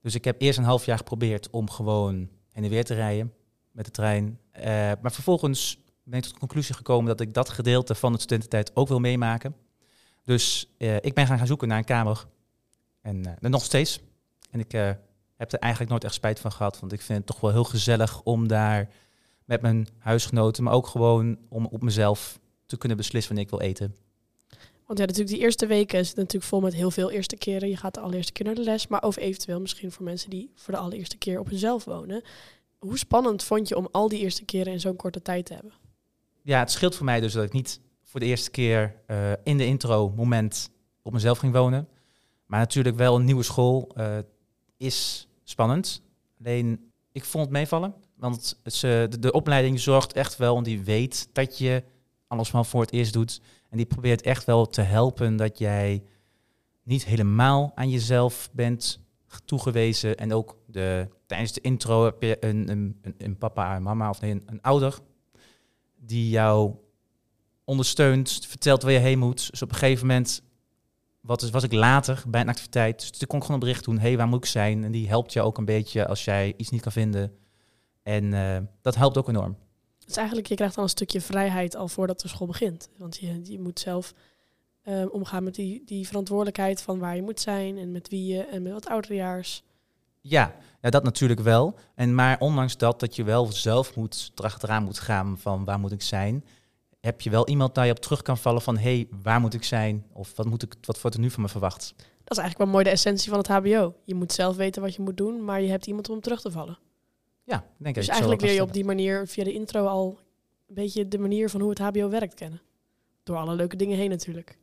dus 0.00 0.14
ik 0.14 0.24
heb 0.24 0.40
eerst 0.40 0.58
een 0.58 0.64
half 0.64 0.84
jaar 0.84 0.98
geprobeerd 0.98 1.50
om 1.50 1.70
gewoon 1.70 2.14
heen 2.50 2.64
en 2.64 2.70
weer 2.70 2.84
te 2.84 2.94
rijden 2.94 3.32
met 3.70 3.84
de 3.84 3.90
trein. 3.90 4.38
Eh, 4.50 4.64
maar 5.00 5.12
vervolgens 5.12 5.78
ben 6.02 6.18
ik 6.18 6.24
tot 6.24 6.32
de 6.32 6.38
conclusie 6.38 6.74
gekomen 6.74 7.06
dat 7.06 7.20
ik 7.20 7.34
dat 7.34 7.48
gedeelte 7.48 7.94
van 7.94 8.12
de 8.12 8.20
studententijd 8.20 8.76
ook 8.76 8.88
wil 8.88 9.00
meemaken. 9.00 9.54
Dus 10.24 10.74
ik 10.78 11.14
ben 11.14 11.26
gaan, 11.26 11.38
gaan 11.38 11.46
zoeken 11.46 11.68
naar 11.68 11.78
een 11.78 11.84
kamer. 11.84 12.26
En 13.00 13.36
nog 13.40 13.64
steeds. 13.64 14.00
En 14.50 14.60
ik 14.60 14.72
heb 15.36 15.52
er 15.52 15.58
eigenlijk 15.58 15.90
nooit 15.90 16.04
echt 16.04 16.14
spijt 16.14 16.40
van 16.40 16.52
gehad, 16.52 16.80
want 16.80 16.92
ik 16.92 17.00
vind 17.00 17.18
het 17.18 17.26
toch 17.26 17.40
wel 17.40 17.50
heel 17.50 17.64
gezellig 17.64 18.22
om 18.22 18.48
daar 18.48 18.88
met 19.44 19.60
mijn 19.60 19.88
huisgenoten, 19.98 20.64
maar 20.64 20.72
ook 20.72 20.86
gewoon 20.86 21.38
om 21.48 21.66
op 21.66 21.82
mezelf 21.82 22.38
te 22.66 22.76
kunnen 22.76 22.96
beslissen 22.96 23.34
wanneer 23.34 23.52
ik 23.52 23.58
wil 23.58 23.68
eten. 23.68 24.03
Want 24.86 24.98
ja, 24.98 25.04
natuurlijk 25.04 25.34
die 25.34 25.44
eerste 25.44 25.66
weken 25.66 25.98
is 25.98 26.08
het 26.08 26.16
natuurlijk 26.16 26.44
vol 26.44 26.60
met 26.60 26.74
heel 26.74 26.90
veel 26.90 27.10
eerste 27.10 27.36
keren. 27.36 27.68
Je 27.68 27.76
gaat 27.76 27.94
de 27.94 28.00
allereerste 28.00 28.32
keer 28.32 28.46
naar 28.46 28.54
de 28.54 28.62
les, 28.62 28.86
maar 28.86 29.02
over 29.02 29.22
eventueel 29.22 29.60
misschien 29.60 29.92
voor 29.92 30.04
mensen 30.04 30.30
die 30.30 30.50
voor 30.54 30.74
de 30.74 30.80
allereerste 30.80 31.16
keer 31.16 31.38
op 31.38 31.48
hunzelf 31.48 31.84
wonen. 31.84 32.22
Hoe 32.78 32.98
spannend 32.98 33.42
vond 33.42 33.68
je 33.68 33.76
om 33.76 33.88
al 33.90 34.08
die 34.08 34.18
eerste 34.18 34.44
keren 34.44 34.72
in 34.72 34.80
zo'n 34.80 34.96
korte 34.96 35.22
tijd 35.22 35.46
te 35.46 35.54
hebben? 35.54 35.72
ja, 36.44 36.58
het 36.58 36.70
scheelt 36.70 36.94
voor 36.94 37.04
mij 37.04 37.20
dus 37.20 37.32
dat 37.32 37.44
ik 37.44 37.52
niet 37.52 37.80
voor 38.02 38.20
de 38.20 38.26
eerste 38.26 38.50
keer 38.50 38.94
eh, 39.06 39.32
in 39.42 39.58
de 39.58 39.66
intro 39.66 40.12
moment 40.16 40.70
op 41.02 41.12
mezelf 41.12 41.38
ging 41.38 41.52
wonen. 41.52 41.88
Maar 42.46 42.58
natuurlijk 42.58 42.96
wel 42.96 43.16
een 43.16 43.24
nieuwe 43.24 43.42
school 43.42 43.90
eh, 43.94 44.18
is 44.76 45.28
spannend. 45.44 46.02
Alleen 46.38 46.90
ik 47.12 47.24
vond 47.24 47.44
het 47.44 47.52
meevallen. 47.52 47.94
Want 48.16 48.60
de 49.20 49.32
opleiding 49.32 49.80
zorgt 49.80 50.12
echt 50.12 50.36
wel, 50.36 50.54
want 50.54 50.66
die 50.66 50.82
weet 50.82 51.28
dat 51.32 51.58
je 51.58 51.82
alles 52.26 52.50
maar 52.50 52.64
voor 52.64 52.80
het 52.80 52.92
eerst 52.92 53.12
doet. 53.12 53.40
En 53.74 53.80
die 53.80 53.88
probeert 53.88 54.22
echt 54.22 54.44
wel 54.44 54.66
te 54.66 54.80
helpen 54.80 55.36
dat 55.36 55.58
jij 55.58 56.02
niet 56.82 57.04
helemaal 57.04 57.72
aan 57.74 57.90
jezelf 57.90 58.50
bent 58.52 59.00
toegewezen. 59.44 60.16
En 60.16 60.32
ook 60.32 60.58
de, 60.66 61.08
tijdens 61.26 61.52
de 61.52 61.60
intro 61.60 62.04
heb 62.04 62.22
je 62.22 62.44
een, 62.44 62.70
een, 62.70 63.00
een, 63.18 63.38
papa 63.38 63.74
en 63.74 63.82
mama 63.82 64.08
of 64.08 64.22
een, 64.22 64.42
een 64.46 64.62
ouder 64.62 64.98
die 65.96 66.28
jou 66.28 66.74
ondersteunt, 67.64 68.46
vertelt 68.46 68.82
waar 68.82 68.92
je 68.92 68.98
heen 68.98 69.18
moet. 69.18 69.50
Dus 69.50 69.62
op 69.62 69.70
een 69.70 69.76
gegeven 69.76 70.06
moment 70.06 70.42
wat 71.20 71.42
is, 71.42 71.50
was 71.50 71.62
ik 71.62 71.72
later 71.72 72.22
bij 72.26 72.40
een 72.40 72.48
activiteit. 72.48 72.98
Dus 72.98 73.20
ik 73.20 73.30
gewoon 73.30 73.52
een 73.52 73.58
bericht 73.58 73.84
doen, 73.84 73.98
hé, 73.98 74.08
hey, 74.08 74.16
waar 74.16 74.28
moet 74.28 74.44
ik 74.44 74.50
zijn? 74.50 74.84
En 74.84 74.92
die 74.92 75.08
helpt 75.08 75.32
je 75.32 75.42
ook 75.42 75.58
een 75.58 75.64
beetje 75.64 76.06
als 76.06 76.24
jij 76.24 76.54
iets 76.56 76.70
niet 76.70 76.82
kan 76.82 76.92
vinden. 76.92 77.36
En 78.02 78.34
eh, 78.34 78.62
dat 78.82 78.94
helpt 78.94 79.18
ook 79.18 79.28
enorm. 79.28 79.56
Dus 80.06 80.16
eigenlijk, 80.16 80.46
je 80.46 80.54
krijgt 80.54 80.76
al 80.76 80.82
een 80.82 80.88
stukje 80.88 81.20
vrijheid 81.20 81.76
al 81.76 81.88
voordat 81.88 82.20
de 82.20 82.28
school 82.28 82.46
begint. 82.46 82.88
Want 82.96 83.16
je, 83.16 83.40
je 83.44 83.60
moet 83.60 83.80
zelf 83.80 84.14
eh, 84.82 85.04
omgaan 85.10 85.44
met 85.44 85.54
die, 85.54 85.82
die 85.84 86.06
verantwoordelijkheid 86.06 86.82
van 86.82 86.98
waar 86.98 87.16
je 87.16 87.22
moet 87.22 87.40
zijn 87.40 87.78
en 87.78 87.92
met 87.92 88.08
wie 88.08 88.34
je 88.34 88.42
en 88.42 88.62
met 88.62 88.72
wat 88.72 88.88
ouderejaars. 88.88 89.62
Ja, 90.20 90.54
ja, 90.80 90.90
dat 90.90 91.04
natuurlijk 91.04 91.40
wel. 91.40 91.74
En 91.94 92.14
maar 92.14 92.36
ondanks 92.38 92.76
dat, 92.76 93.00
dat 93.00 93.16
je 93.16 93.24
wel 93.24 93.46
zelf 93.46 93.96
moet, 93.96 94.32
erachteraan 94.34 94.84
moet 94.84 94.98
gaan 94.98 95.38
van 95.38 95.64
waar 95.64 95.78
moet 95.78 95.92
ik 95.92 96.02
zijn, 96.02 96.44
heb 97.00 97.20
je 97.20 97.30
wel 97.30 97.48
iemand 97.48 97.74
daar 97.74 97.86
je 97.86 97.92
op 97.92 97.98
terug 97.98 98.22
kan 98.22 98.38
vallen 98.38 98.62
van 98.62 98.76
hé, 98.76 98.82
hey, 98.82 99.08
waar 99.22 99.40
moet 99.40 99.54
ik 99.54 99.64
zijn? 99.64 100.04
Of 100.12 100.36
wat, 100.36 100.46
moet 100.46 100.62
ik, 100.62 100.74
wat 100.80 101.00
wordt 101.00 101.16
er 101.16 101.22
nu 101.22 101.30
van 101.30 101.42
me 101.42 101.48
verwacht? 101.48 101.94
Dat 101.96 102.36
is 102.36 102.42
eigenlijk 102.42 102.58
wel 102.58 102.66
mooi 102.66 102.84
de 102.84 102.90
essentie 102.90 103.30
van 103.30 103.38
het 103.38 103.48
HBO. 103.48 103.94
Je 104.04 104.14
moet 104.14 104.32
zelf 104.32 104.56
weten 104.56 104.82
wat 104.82 104.94
je 104.94 105.02
moet 105.02 105.16
doen, 105.16 105.44
maar 105.44 105.60
je 105.60 105.68
hebt 105.68 105.86
iemand 105.86 106.08
om 106.08 106.20
terug 106.20 106.40
te 106.40 106.50
vallen. 106.50 106.78
Ja, 107.44 107.56
ik 107.56 107.84
denk 107.84 107.94
Dus 107.94 107.94
dat 107.94 107.94
je 107.94 108.00
het 108.00 108.10
eigenlijk 108.10 108.40
leer 108.40 108.52
je 108.52 108.62
op 108.62 108.72
die 108.72 108.84
manier 108.84 109.26
via 109.26 109.44
de 109.44 109.52
intro 109.52 109.86
al 109.86 110.18
een 110.68 110.74
beetje 110.74 111.08
de 111.08 111.18
manier 111.18 111.50
van 111.50 111.60
hoe 111.60 111.70
het 111.70 111.78
HBO 111.78 112.08
werkt 112.08 112.34
kennen. 112.34 112.60
Door 113.22 113.36
alle 113.36 113.54
leuke 113.54 113.76
dingen 113.76 113.96
heen 113.96 114.10
natuurlijk. 114.10 114.58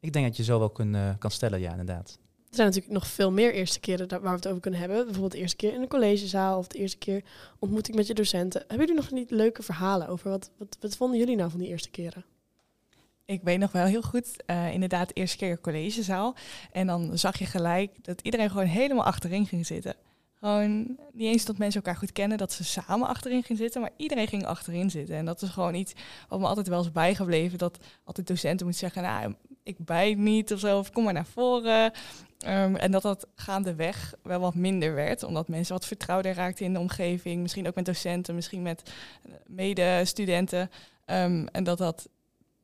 Ik 0.00 0.12
denk 0.12 0.26
dat 0.26 0.36
je 0.36 0.44
zo 0.44 0.58
wel 0.58 0.70
kun, 0.70 0.94
eh, 0.94 1.10
kan 1.18 1.30
stellen, 1.30 1.60
ja, 1.60 1.70
inderdaad. 1.70 2.18
Er 2.48 2.62
zijn 2.62 2.66
natuurlijk 2.66 2.94
nog 2.94 3.06
veel 3.06 3.32
meer 3.32 3.54
eerste 3.54 3.80
keren 3.80 4.08
waar 4.08 4.20
we 4.20 4.28
het 4.28 4.48
over 4.48 4.60
kunnen 4.60 4.80
hebben. 4.80 5.04
Bijvoorbeeld 5.04 5.32
de 5.32 5.38
eerste 5.38 5.56
keer 5.56 5.72
in 5.72 5.80
een 5.80 5.88
collegezaal 5.88 6.58
of 6.58 6.66
de 6.66 6.78
eerste 6.78 6.98
keer 6.98 7.24
ontmoeting 7.58 7.96
met 7.96 8.06
je 8.06 8.14
docenten. 8.14 8.60
Hebben 8.60 8.86
jullie 8.86 9.02
nog 9.02 9.10
niet 9.10 9.30
leuke 9.30 9.62
verhalen 9.62 10.08
over 10.08 10.30
wat, 10.30 10.50
wat, 10.56 10.76
wat 10.80 10.96
vonden 10.96 11.18
jullie 11.18 11.36
nou 11.36 11.50
van 11.50 11.60
die 11.60 11.68
eerste 11.68 11.90
keren? 11.90 12.24
Ik 13.24 13.42
weet 13.42 13.58
nog 13.58 13.72
wel 13.72 13.84
heel 13.84 14.02
goed, 14.02 14.42
eh, 14.46 14.72
inderdaad, 14.72 15.10
eerste 15.14 15.36
keer 15.36 15.60
collegezaal. 15.60 16.34
En 16.72 16.86
dan 16.86 17.18
zag 17.18 17.38
je 17.38 17.46
gelijk 17.46 18.04
dat 18.04 18.20
iedereen 18.20 18.50
gewoon 18.50 18.66
helemaal 18.66 19.04
achterin 19.04 19.46
ging 19.46 19.66
zitten. 19.66 19.96
Gewoon 20.46 20.96
niet 21.12 21.26
eens 21.32 21.44
dat 21.44 21.58
mensen 21.58 21.82
elkaar 21.82 22.00
goed 22.00 22.12
kennen, 22.12 22.38
dat 22.38 22.52
ze 22.52 22.64
samen 22.64 23.08
achterin 23.08 23.42
gingen 23.42 23.62
zitten, 23.62 23.80
maar 23.80 23.90
iedereen 23.96 24.28
ging 24.28 24.46
achterin 24.46 24.90
zitten. 24.90 25.16
En 25.16 25.24
dat 25.24 25.42
is 25.42 25.48
gewoon 25.48 25.74
iets 25.74 25.92
wat 26.28 26.40
me 26.40 26.46
altijd 26.46 26.68
wel 26.68 26.80
is 26.80 26.92
bijgebleven, 26.92 27.58
dat 27.58 27.78
altijd 28.04 28.26
docenten 28.26 28.66
moeten 28.66 28.88
zeggen, 28.88 29.02
nou, 29.02 29.34
ik 29.62 29.76
bijt 29.78 30.18
niet 30.18 30.52
of 30.52 30.60
zo, 30.60 30.78
of 30.78 30.92
kom 30.92 31.04
maar 31.04 31.12
naar 31.12 31.26
voren. 31.26 31.92
Ehm, 32.38 32.74
en 32.74 32.90
dat 32.90 33.02
dat 33.02 33.26
gaandeweg 33.34 34.14
wel 34.22 34.40
wat 34.40 34.54
minder 34.54 34.94
werd, 34.94 35.22
omdat 35.22 35.48
mensen 35.48 35.74
wat 35.74 35.86
vertrouwder 35.86 36.34
raakten 36.34 36.64
in 36.64 36.72
de 36.72 36.80
omgeving. 36.80 37.42
Misschien 37.42 37.66
ook 37.66 37.74
met 37.74 37.84
docenten, 37.84 38.34
misschien 38.34 38.62
met 38.62 38.82
eh, 39.22 39.32
medestudenten. 39.46 40.70
Ehm, 41.04 41.46
en 41.52 41.64
dat 41.64 41.78
dat, 41.78 42.08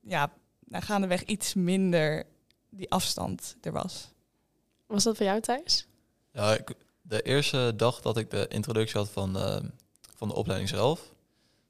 ja, 0.00 0.32
nou, 0.64 0.84
gaandeweg 0.84 1.24
iets 1.24 1.54
minder 1.54 2.24
die 2.70 2.90
afstand 2.90 3.56
er 3.60 3.72
was. 3.72 4.12
Was 4.86 5.04
dat 5.04 5.16
voor 5.16 5.26
jou, 5.26 5.40
Thijs? 5.40 5.86
Ja, 6.32 6.54
ik, 6.54 6.74
de 7.02 7.22
eerste 7.22 7.72
dag 7.76 8.00
dat 8.00 8.16
ik 8.16 8.30
de 8.30 8.48
introductie 8.48 8.98
had 8.98 9.08
van, 9.08 9.38
eh, 9.38 9.60
van 10.16 10.28
de 10.28 10.34
opleiding 10.34 10.70
zelf, 10.70 11.12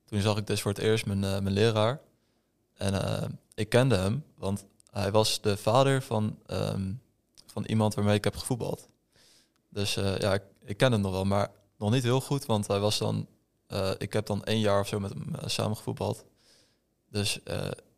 toen 0.05 0.21
zag 0.21 0.37
ik 0.37 0.47
dus 0.47 0.61
voor 0.61 0.71
het 0.71 0.81
eerst 0.81 1.07
mijn, 1.07 1.25
eh, 1.25 1.31
mijn 1.31 1.55
leraar. 1.55 2.01
En 2.75 3.03
eh, 3.03 3.29
ik 3.55 3.69
kende 3.69 3.97
hem, 3.97 4.25
want 4.35 4.65
hij 4.91 5.11
was 5.11 5.41
de 5.41 5.57
vader 5.57 6.03
van, 6.03 6.39
ehm, 6.47 6.93
van 7.47 7.65
iemand 7.65 7.95
waarmee 7.95 8.17
ik 8.17 8.25
heb 8.25 8.37
gevoetbald. 8.37 8.89
Dus 9.69 9.95
ja, 9.95 10.35
ik, 10.35 10.43
ik 10.65 10.77
ken 10.77 10.93
hem 10.93 11.01
nog 11.01 11.13
wel, 11.13 11.25
maar 11.25 11.51
nog 11.79 11.91
niet 11.91 12.03
heel 12.03 12.21
goed, 12.21 12.47
want 12.47 12.67
hij 12.67 12.79
was 12.79 12.99
dan 12.99 13.27
ik 13.99 14.13
heb 14.13 14.27
dan 14.27 14.45
één 14.45 14.59
jaar 14.59 14.81
of 14.81 14.89
zo 14.89 15.01
met 15.01 15.11
hem 15.11 15.35
uh, 15.35 15.43
samengevoetbald. 15.47 16.25
Dus 17.11 17.41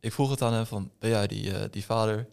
ik 0.01 0.13
vroeg 0.13 0.31
het 0.31 0.43
aan 0.43 0.53
hem 0.53 0.67
van, 0.67 0.91
ben 0.99 1.11
jij 1.11 1.27
die, 1.27 1.71
die 1.71 1.85
vader? 1.85 2.29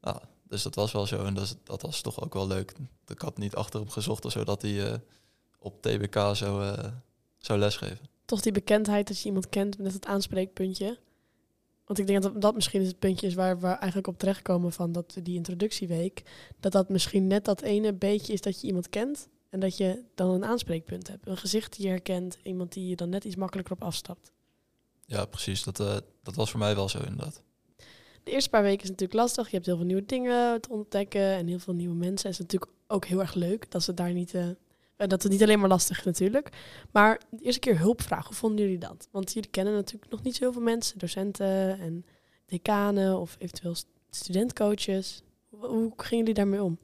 Nou, 0.00 0.20
dus 0.50 0.62
dat 0.62 0.74
was 0.74 0.92
wel 0.92 1.06
zo 1.06 1.24
en 1.24 1.34
dat, 1.34 1.56
dat 1.64 1.82
was 1.82 2.00
toch 2.00 2.22
ook 2.22 2.34
wel 2.34 2.46
leuk. 2.46 2.72
Ik 3.06 3.20
had 3.20 3.38
niet 3.38 3.54
achter 3.54 3.80
hem 3.80 3.90
gezocht 3.90 4.24
of 4.24 4.32
zo 4.32 4.44
dat 4.44 4.62
hij 4.62 5.00
op 5.58 5.82
TBK 5.82 6.14
zou, 6.32 6.76
zou 7.38 7.58
lesgeven. 7.58 8.08
Toch 8.24 8.40
die 8.40 8.52
bekendheid 8.52 9.08
dat 9.08 9.20
je 9.20 9.26
iemand 9.26 9.48
kent 9.48 9.78
met 9.78 9.92
het 9.92 10.06
aanspreekpuntje. 10.06 10.98
Want 11.84 11.98
ik 11.98 12.06
denk 12.06 12.22
dat 12.22 12.40
dat 12.40 12.54
misschien 12.54 12.80
is 12.80 12.86
het 12.86 12.98
puntje 12.98 13.26
is 13.26 13.34
waar 13.34 13.60
we 13.60 13.66
eigenlijk 13.66 14.06
op 14.06 14.18
terechtkomen 14.18 14.72
van 14.72 14.92
dat 14.92 15.16
die 15.22 15.34
introductieweek. 15.34 16.22
Dat 16.60 16.72
dat 16.72 16.88
misschien 16.88 17.26
net 17.26 17.44
dat 17.44 17.60
ene 17.60 17.92
beetje 17.92 18.32
is 18.32 18.40
dat 18.40 18.60
je 18.60 18.66
iemand 18.66 18.88
kent. 18.88 19.28
En 19.48 19.60
dat 19.60 19.76
je 19.76 20.02
dan 20.14 20.30
een 20.30 20.44
aanspreekpunt 20.44 21.08
hebt. 21.08 21.26
Een 21.26 21.36
gezicht 21.36 21.76
die 21.76 21.84
je 21.84 21.90
herkent. 21.90 22.38
Iemand 22.42 22.72
die 22.72 22.88
je 22.88 22.96
dan 22.96 23.08
net 23.08 23.24
iets 23.24 23.36
makkelijker 23.36 23.74
op 23.74 23.82
afstapt. 23.82 24.32
Ja, 25.06 25.24
precies. 25.24 25.62
Dat, 25.62 25.80
uh, 25.80 25.96
dat 26.22 26.34
was 26.34 26.50
voor 26.50 26.58
mij 26.58 26.74
wel 26.74 26.88
zo 26.88 26.98
inderdaad. 26.98 27.42
De 28.30 28.36
eerste 28.36 28.50
paar 28.50 28.62
weken 28.62 28.82
is 28.82 28.88
natuurlijk 28.88 29.20
lastig. 29.20 29.46
Je 29.46 29.54
hebt 29.54 29.66
heel 29.66 29.76
veel 29.76 29.86
nieuwe 29.86 30.06
dingen 30.06 30.60
te 30.60 30.68
ontdekken. 30.70 31.20
En 31.20 31.46
heel 31.46 31.58
veel 31.58 31.74
nieuwe 31.74 31.94
mensen. 31.94 32.30
Het 32.30 32.38
is 32.38 32.44
natuurlijk 32.44 32.72
ook 32.86 33.04
heel 33.04 33.20
erg 33.20 33.34
leuk 33.34 33.70
dat 33.70 33.82
ze 33.82 33.94
daar 33.94 34.12
niet... 34.12 34.34
Uh, 34.34 34.46
dat 34.96 35.22
het 35.22 35.28
niet 35.28 35.42
alleen 35.42 35.58
maar 35.58 35.68
lastig 35.68 35.98
is 35.98 36.04
natuurlijk. 36.04 36.48
Maar 36.90 37.20
de 37.30 37.44
eerste 37.44 37.60
keer 37.60 37.78
hulpvraag, 37.78 38.26
hoe 38.26 38.36
vonden 38.36 38.60
jullie 38.60 38.78
dat? 38.78 39.08
Want 39.10 39.32
jullie 39.32 39.50
kennen 39.50 39.74
natuurlijk 39.74 40.10
nog 40.10 40.22
niet 40.22 40.34
zo 40.34 40.44
heel 40.44 40.52
veel 40.52 40.62
mensen. 40.62 40.98
Docenten 40.98 41.78
en 41.78 42.04
decanen 42.46 43.18
of 43.18 43.36
eventueel 43.38 43.74
studentcoaches. 44.10 45.22
Hoe, 45.48 45.92
gingen 45.96 46.18
jullie 46.18 46.34
daarmee 46.34 46.62
om? 46.62 46.78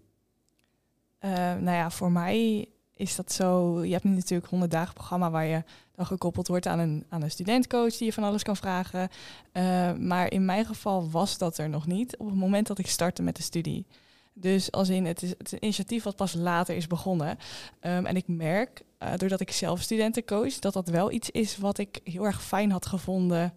Uh, 1.24 1.30
nou 1.32 1.76
ja, 1.76 1.90
voor 1.90 2.12
mij 2.12 2.68
is 2.96 3.16
dat 3.16 3.32
zo. 3.32 3.80
Je 3.84 3.92
hebt 3.92 4.04
nu 4.04 4.14
natuurlijk 4.14 4.50
100 4.50 4.70
dagen 4.70 4.94
programma 4.94 5.30
waar 5.30 5.44
je 5.44 5.62
dan 5.94 6.06
gekoppeld 6.06 6.48
wordt 6.48 6.66
aan 6.66 6.78
een, 6.78 7.04
aan 7.08 7.22
een 7.22 7.30
studentcoach 7.30 7.96
die 7.96 8.06
je 8.06 8.12
van 8.12 8.24
alles 8.24 8.42
kan 8.42 8.56
vragen. 8.56 9.08
Uh, 9.52 9.92
maar 9.92 10.32
in 10.32 10.44
mijn 10.44 10.64
geval 10.64 11.10
was 11.10 11.38
dat 11.38 11.58
er 11.58 11.68
nog 11.68 11.86
niet 11.86 12.16
op 12.16 12.26
het 12.26 12.36
moment 12.36 12.66
dat 12.66 12.78
ik 12.78 12.86
startte 12.86 13.22
met 13.22 13.36
de 13.36 13.42
studie. 13.42 13.86
Dus 14.32 14.72
als 14.72 14.88
in 14.88 15.06
het 15.06 15.22
is, 15.22 15.30
het 15.38 15.52
een 15.52 15.64
initiatief 15.64 16.02
wat 16.02 16.16
pas 16.16 16.34
later 16.34 16.76
is 16.76 16.86
begonnen. 16.86 17.38
Um, 17.80 18.06
en 18.06 18.16
ik 18.16 18.28
merk, 18.28 18.82
uh, 19.02 19.08
doordat 19.16 19.40
ik 19.40 19.50
zelf 19.50 19.80
studenten 19.80 20.24
coach, 20.24 20.58
dat 20.58 20.72
dat 20.72 20.88
wel 20.88 21.10
iets 21.10 21.30
is 21.30 21.56
wat 21.56 21.78
ik 21.78 22.00
heel 22.04 22.24
erg 22.24 22.42
fijn 22.42 22.70
had 22.70 22.86
gevonden 22.86 23.52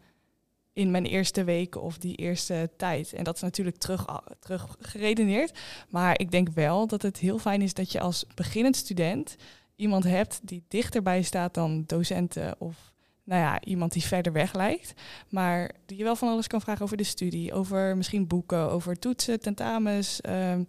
in 0.79 0.91
mijn 0.91 1.05
eerste 1.05 1.43
weken 1.43 1.81
of 1.81 1.97
die 1.97 2.15
eerste 2.15 2.69
tijd. 2.77 3.13
En 3.13 3.23
dat 3.23 3.35
is 3.35 3.41
natuurlijk 3.41 3.77
terug, 3.77 4.05
terug 4.39 4.77
geredeneerd. 4.79 5.59
Maar 5.89 6.19
ik 6.19 6.31
denk 6.31 6.49
wel 6.49 6.87
dat 6.87 7.01
het 7.01 7.17
heel 7.17 7.39
fijn 7.39 7.61
is 7.61 7.73
dat 7.73 7.91
je 7.91 7.99
als 7.99 8.25
beginnend 8.35 8.75
student 8.75 9.35
iemand 9.75 10.03
hebt 10.03 10.39
die 10.43 10.63
dichterbij 10.67 11.21
staat 11.21 11.53
dan 11.53 11.83
docenten 11.87 12.55
of 12.59 12.93
nou 13.23 13.41
ja, 13.41 13.63
iemand 13.63 13.93
die 13.93 14.03
verder 14.03 14.33
weg 14.33 14.53
lijkt. 14.53 14.93
Maar 15.29 15.71
die 15.85 15.97
je 15.97 16.03
wel 16.03 16.15
van 16.15 16.29
alles 16.29 16.47
kan 16.47 16.61
vragen 16.61 16.83
over 16.83 16.97
de 16.97 17.03
studie, 17.03 17.53
over 17.53 17.97
misschien 17.97 18.27
boeken, 18.27 18.71
over 18.71 18.99
toetsen, 18.99 19.39
tentamens. 19.39 20.19
Um, 20.29 20.65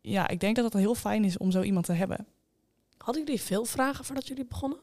ja, 0.00 0.28
ik 0.28 0.40
denk 0.40 0.56
dat 0.56 0.64
het 0.64 0.82
heel 0.82 0.94
fijn 0.94 1.24
is 1.24 1.38
om 1.38 1.50
zo 1.50 1.62
iemand 1.62 1.86
te 1.86 1.92
hebben. 1.92 2.26
Hadden 2.96 3.24
jullie 3.24 3.40
veel 3.40 3.64
vragen 3.64 4.04
voordat 4.04 4.28
jullie 4.28 4.46
begonnen? 4.46 4.78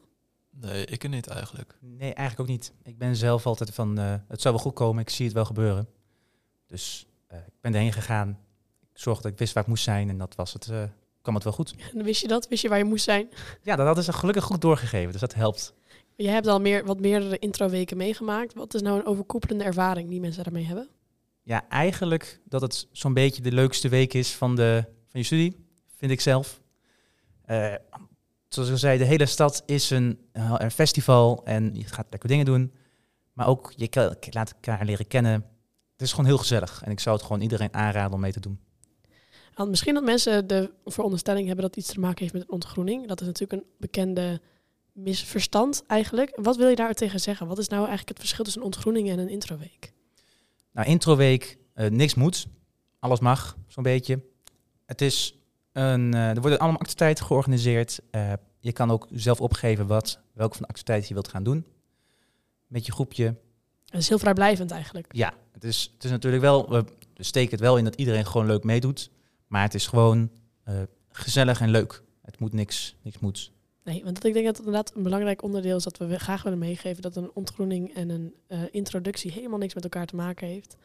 Nee, 0.60 0.84
ik 0.84 1.08
niet 1.08 1.26
eigenlijk. 1.26 1.78
Nee, 1.80 2.14
eigenlijk 2.14 2.40
ook 2.40 2.56
niet. 2.56 2.72
Ik 2.82 2.98
ben 2.98 3.16
zelf 3.16 3.46
altijd 3.46 3.74
van, 3.74 3.98
uh, 3.98 4.14
het 4.28 4.40
zou 4.40 4.54
wel 4.54 4.62
goed 4.62 4.74
komen, 4.74 5.02
ik 5.02 5.10
zie 5.10 5.24
het 5.24 5.34
wel 5.34 5.44
gebeuren. 5.44 5.88
Dus 6.66 7.06
uh, 7.32 7.38
ik 7.38 7.60
ben 7.60 7.74
erheen 7.74 7.92
gegaan. 7.92 8.38
Ik 8.80 8.98
zorgde 8.98 9.22
dat 9.22 9.32
ik 9.32 9.38
wist 9.38 9.52
waar 9.52 9.62
ik 9.62 9.68
moest 9.68 9.84
zijn 9.84 10.08
en 10.08 10.18
dat 10.18 10.34
was 10.34 10.52
het, 10.52 10.68
uh, 10.68 10.82
kwam 11.22 11.34
het 11.34 11.44
wel 11.44 11.52
goed. 11.52 11.74
En 11.94 12.04
wist 12.04 12.20
je 12.20 12.28
dat? 12.28 12.48
Wist 12.48 12.62
je 12.62 12.68
waar 12.68 12.78
je 12.78 12.84
moest 12.84 13.04
zijn? 13.04 13.28
Ja, 13.62 13.76
dat 13.76 13.86
hadden 13.86 14.04
ze 14.04 14.12
gelukkig 14.12 14.44
goed 14.44 14.60
doorgegeven, 14.60 15.12
dus 15.12 15.20
dat 15.20 15.34
helpt. 15.34 15.74
Je 16.16 16.28
hebt 16.28 16.46
al 16.46 16.60
meer, 16.60 16.84
wat 16.84 17.00
meerdere 17.00 17.38
introweken 17.38 17.96
meegemaakt. 17.96 18.54
Wat 18.54 18.74
is 18.74 18.82
nou 18.82 18.98
een 18.98 19.06
overkoepelende 19.06 19.64
ervaring 19.64 20.08
die 20.08 20.20
mensen 20.20 20.44
daarmee 20.44 20.64
hebben? 20.64 20.88
Ja, 21.42 21.68
eigenlijk 21.68 22.40
dat 22.44 22.60
het 22.60 22.88
zo'n 22.92 23.14
beetje 23.14 23.42
de 23.42 23.52
leukste 23.52 23.88
week 23.88 24.14
is 24.14 24.34
van, 24.34 24.56
de, 24.56 24.84
van 25.08 25.20
je 25.20 25.26
studie, 25.26 25.66
vind 25.96 26.12
ik 26.12 26.20
zelf. 26.20 26.60
Uh, 27.46 27.74
zoals 28.54 28.68
ik 28.68 28.74
al 28.74 28.80
zei, 28.80 28.98
de 28.98 29.04
hele 29.04 29.26
stad 29.26 29.62
is 29.66 29.90
een, 29.90 30.18
een 30.32 30.70
festival 30.70 31.44
en 31.44 31.74
je 31.74 31.84
gaat 31.84 32.06
lekker 32.10 32.28
dingen 32.28 32.44
doen. 32.44 32.72
Maar 33.32 33.46
ook, 33.46 33.72
je 33.76 33.88
laat 34.30 34.52
elkaar 34.52 34.84
leren 34.84 35.06
kennen. 35.06 35.32
Het 35.92 36.02
is 36.02 36.10
gewoon 36.10 36.26
heel 36.26 36.38
gezellig 36.38 36.82
en 36.84 36.90
ik 36.90 37.00
zou 37.00 37.16
het 37.16 37.24
gewoon 37.24 37.42
iedereen 37.42 37.74
aanraden 37.74 38.12
om 38.12 38.20
mee 38.20 38.32
te 38.32 38.40
doen. 38.40 38.60
Want 39.54 39.70
misschien 39.70 39.94
dat 39.94 40.04
mensen 40.04 40.46
de 40.46 40.72
veronderstelling 40.84 41.46
hebben 41.46 41.64
dat 41.64 41.76
iets 41.76 41.92
te 41.92 42.00
maken 42.00 42.20
heeft 42.20 42.32
met 42.32 42.48
ontgroening. 42.48 43.08
Dat 43.08 43.20
is 43.20 43.26
natuurlijk 43.26 43.62
een 43.62 43.68
bekende 43.78 44.40
misverstand 44.92 45.84
eigenlijk. 45.86 46.38
Wat 46.42 46.56
wil 46.56 46.68
je 46.68 46.76
daar 46.76 46.94
tegen 46.94 47.20
zeggen? 47.20 47.46
Wat 47.46 47.58
is 47.58 47.68
nou 47.68 47.80
eigenlijk 47.80 48.08
het 48.08 48.18
verschil 48.18 48.44
tussen 48.44 48.60
een 48.62 48.66
ontgroening 48.66 49.10
en 49.10 49.18
een 49.18 49.28
introweek? 49.28 49.92
Nou, 50.72 50.88
introweek, 50.88 51.58
uh, 51.74 51.88
niks 51.88 52.14
moet. 52.14 52.46
Alles 52.98 53.20
mag, 53.20 53.56
zo'n 53.66 53.82
beetje. 53.82 54.22
Het 54.86 55.00
is 55.00 55.41
een, 55.72 56.14
uh, 56.14 56.28
er 56.28 56.40
worden 56.40 56.58
allemaal 56.58 56.80
activiteiten 56.80 57.24
georganiseerd. 57.24 58.00
Uh, 58.10 58.32
je 58.58 58.72
kan 58.72 58.90
ook 58.90 59.08
zelf 59.10 59.40
opgeven 59.40 59.86
wat, 59.86 60.18
welke 60.32 60.52
van 60.52 60.62
de 60.62 60.68
activiteiten 60.68 61.08
je 61.08 61.14
wilt 61.14 61.28
gaan 61.28 61.42
doen. 61.42 61.66
Met 62.66 62.86
je 62.86 62.92
groepje. 62.92 63.24
Het 63.86 64.00
is 64.00 64.08
heel 64.08 64.18
vrijblijvend 64.18 64.70
eigenlijk. 64.70 65.06
Ja, 65.14 65.34
het 65.52 65.64
is, 65.64 65.90
het 65.94 66.04
is 66.04 66.10
natuurlijk 66.10 66.42
wel, 66.42 66.70
we 66.70 66.84
steken 67.16 67.50
het 67.50 67.60
wel 67.60 67.76
in 67.76 67.84
dat 67.84 67.94
iedereen 67.94 68.26
gewoon 68.26 68.46
leuk 68.46 68.64
meedoet. 68.64 69.10
Maar 69.46 69.62
het 69.62 69.74
is 69.74 69.86
gewoon 69.86 70.30
gezellig 71.10 71.60
en 71.60 71.70
leuk. 71.70 72.02
Het 72.22 72.38
moet 72.38 72.52
niks, 72.52 72.96
niks 73.02 73.18
moet. 73.18 73.52
Nee, 73.84 74.04
want 74.04 74.24
ik 74.24 74.32
denk 74.32 74.46
dat 74.46 74.56
het 74.56 74.66
inderdaad 74.66 74.94
een 74.96 75.02
belangrijk 75.02 75.42
onderdeel 75.42 75.76
is 75.76 75.82
dat 75.82 75.98
we 75.98 76.18
graag 76.18 76.42
willen 76.42 76.58
meegeven 76.58 77.02
dat 77.02 77.16
een 77.16 77.30
ontgroening 77.34 77.94
en 77.94 78.08
een 78.08 78.34
uh, 78.48 78.60
introductie 78.70 79.32
helemaal 79.32 79.58
niks 79.58 79.74
met 79.74 79.84
elkaar 79.84 80.06
te 80.06 80.16
maken 80.16 80.46
heeft. 80.46 80.76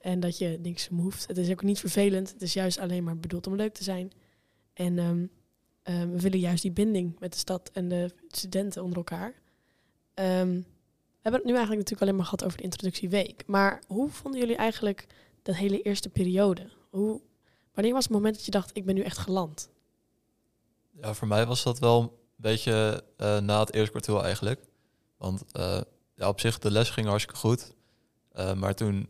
En 0.00 0.20
dat 0.20 0.38
je 0.38 0.58
niks 0.62 0.88
hoeft. 0.88 1.26
Het 1.26 1.38
is 1.38 1.50
ook 1.50 1.62
niet 1.62 1.80
vervelend. 1.80 2.32
Het 2.32 2.42
is 2.42 2.52
juist 2.52 2.78
alleen 2.78 3.04
maar 3.04 3.18
bedoeld 3.18 3.46
om 3.46 3.56
leuk 3.56 3.74
te 3.74 3.82
zijn. 3.82 4.12
En 4.76 4.98
um, 4.98 5.30
um, 5.82 6.12
we 6.12 6.20
willen 6.20 6.38
juist 6.38 6.62
die 6.62 6.72
binding 6.72 7.18
met 7.18 7.32
de 7.32 7.38
stad 7.38 7.70
en 7.72 7.88
de 7.88 8.14
studenten 8.28 8.82
onder 8.82 8.98
elkaar. 8.98 9.34
Um, 10.14 10.64
we 11.16 11.32
hebben 11.32 11.40
het 11.40 11.50
nu 11.50 11.56
eigenlijk 11.56 11.78
natuurlijk 11.78 12.00
alleen 12.00 12.16
maar 12.16 12.24
gehad 12.24 12.44
over 12.44 12.56
de 12.56 12.64
introductieweek. 12.64 13.46
Maar 13.46 13.82
hoe 13.86 14.10
vonden 14.10 14.40
jullie 14.40 14.56
eigenlijk 14.56 15.06
dat 15.42 15.54
hele 15.54 15.82
eerste 15.82 16.08
periode? 16.08 16.70
Hoe, 16.90 17.20
wanneer 17.74 17.92
was 17.92 18.04
het 18.04 18.12
moment 18.12 18.34
dat 18.34 18.44
je 18.44 18.50
dacht, 18.50 18.70
ik 18.72 18.84
ben 18.84 18.94
nu 18.94 19.02
echt 19.02 19.18
geland? 19.18 19.70
Voor 21.00 21.28
mij 21.28 21.46
was 21.46 21.62
dat 21.62 21.78
wel 21.78 22.24
beetje 22.36 23.04
uh, 23.18 23.38
na 23.38 23.60
het 23.60 23.72
eerste 23.72 23.90
kwartaal 23.90 24.24
eigenlijk. 24.24 24.64
Want 25.16 25.44
uh, 25.52 25.80
ja, 26.14 26.28
op 26.28 26.40
zich, 26.40 26.58
de 26.58 26.70
les 26.70 26.90
ging 26.90 27.06
hartstikke 27.06 27.40
goed. 27.40 27.74
Uh, 28.36 28.54
maar 28.54 28.74
toen 28.74 29.08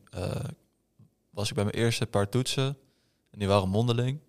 was 1.30 1.48
ik 1.48 1.54
bij 1.54 1.64
mijn 1.64 1.76
eerste 1.76 2.06
paar 2.06 2.28
toetsen. 2.28 2.78
En 3.30 3.38
die 3.38 3.48
waren 3.48 3.68
mondeling. 3.68 4.20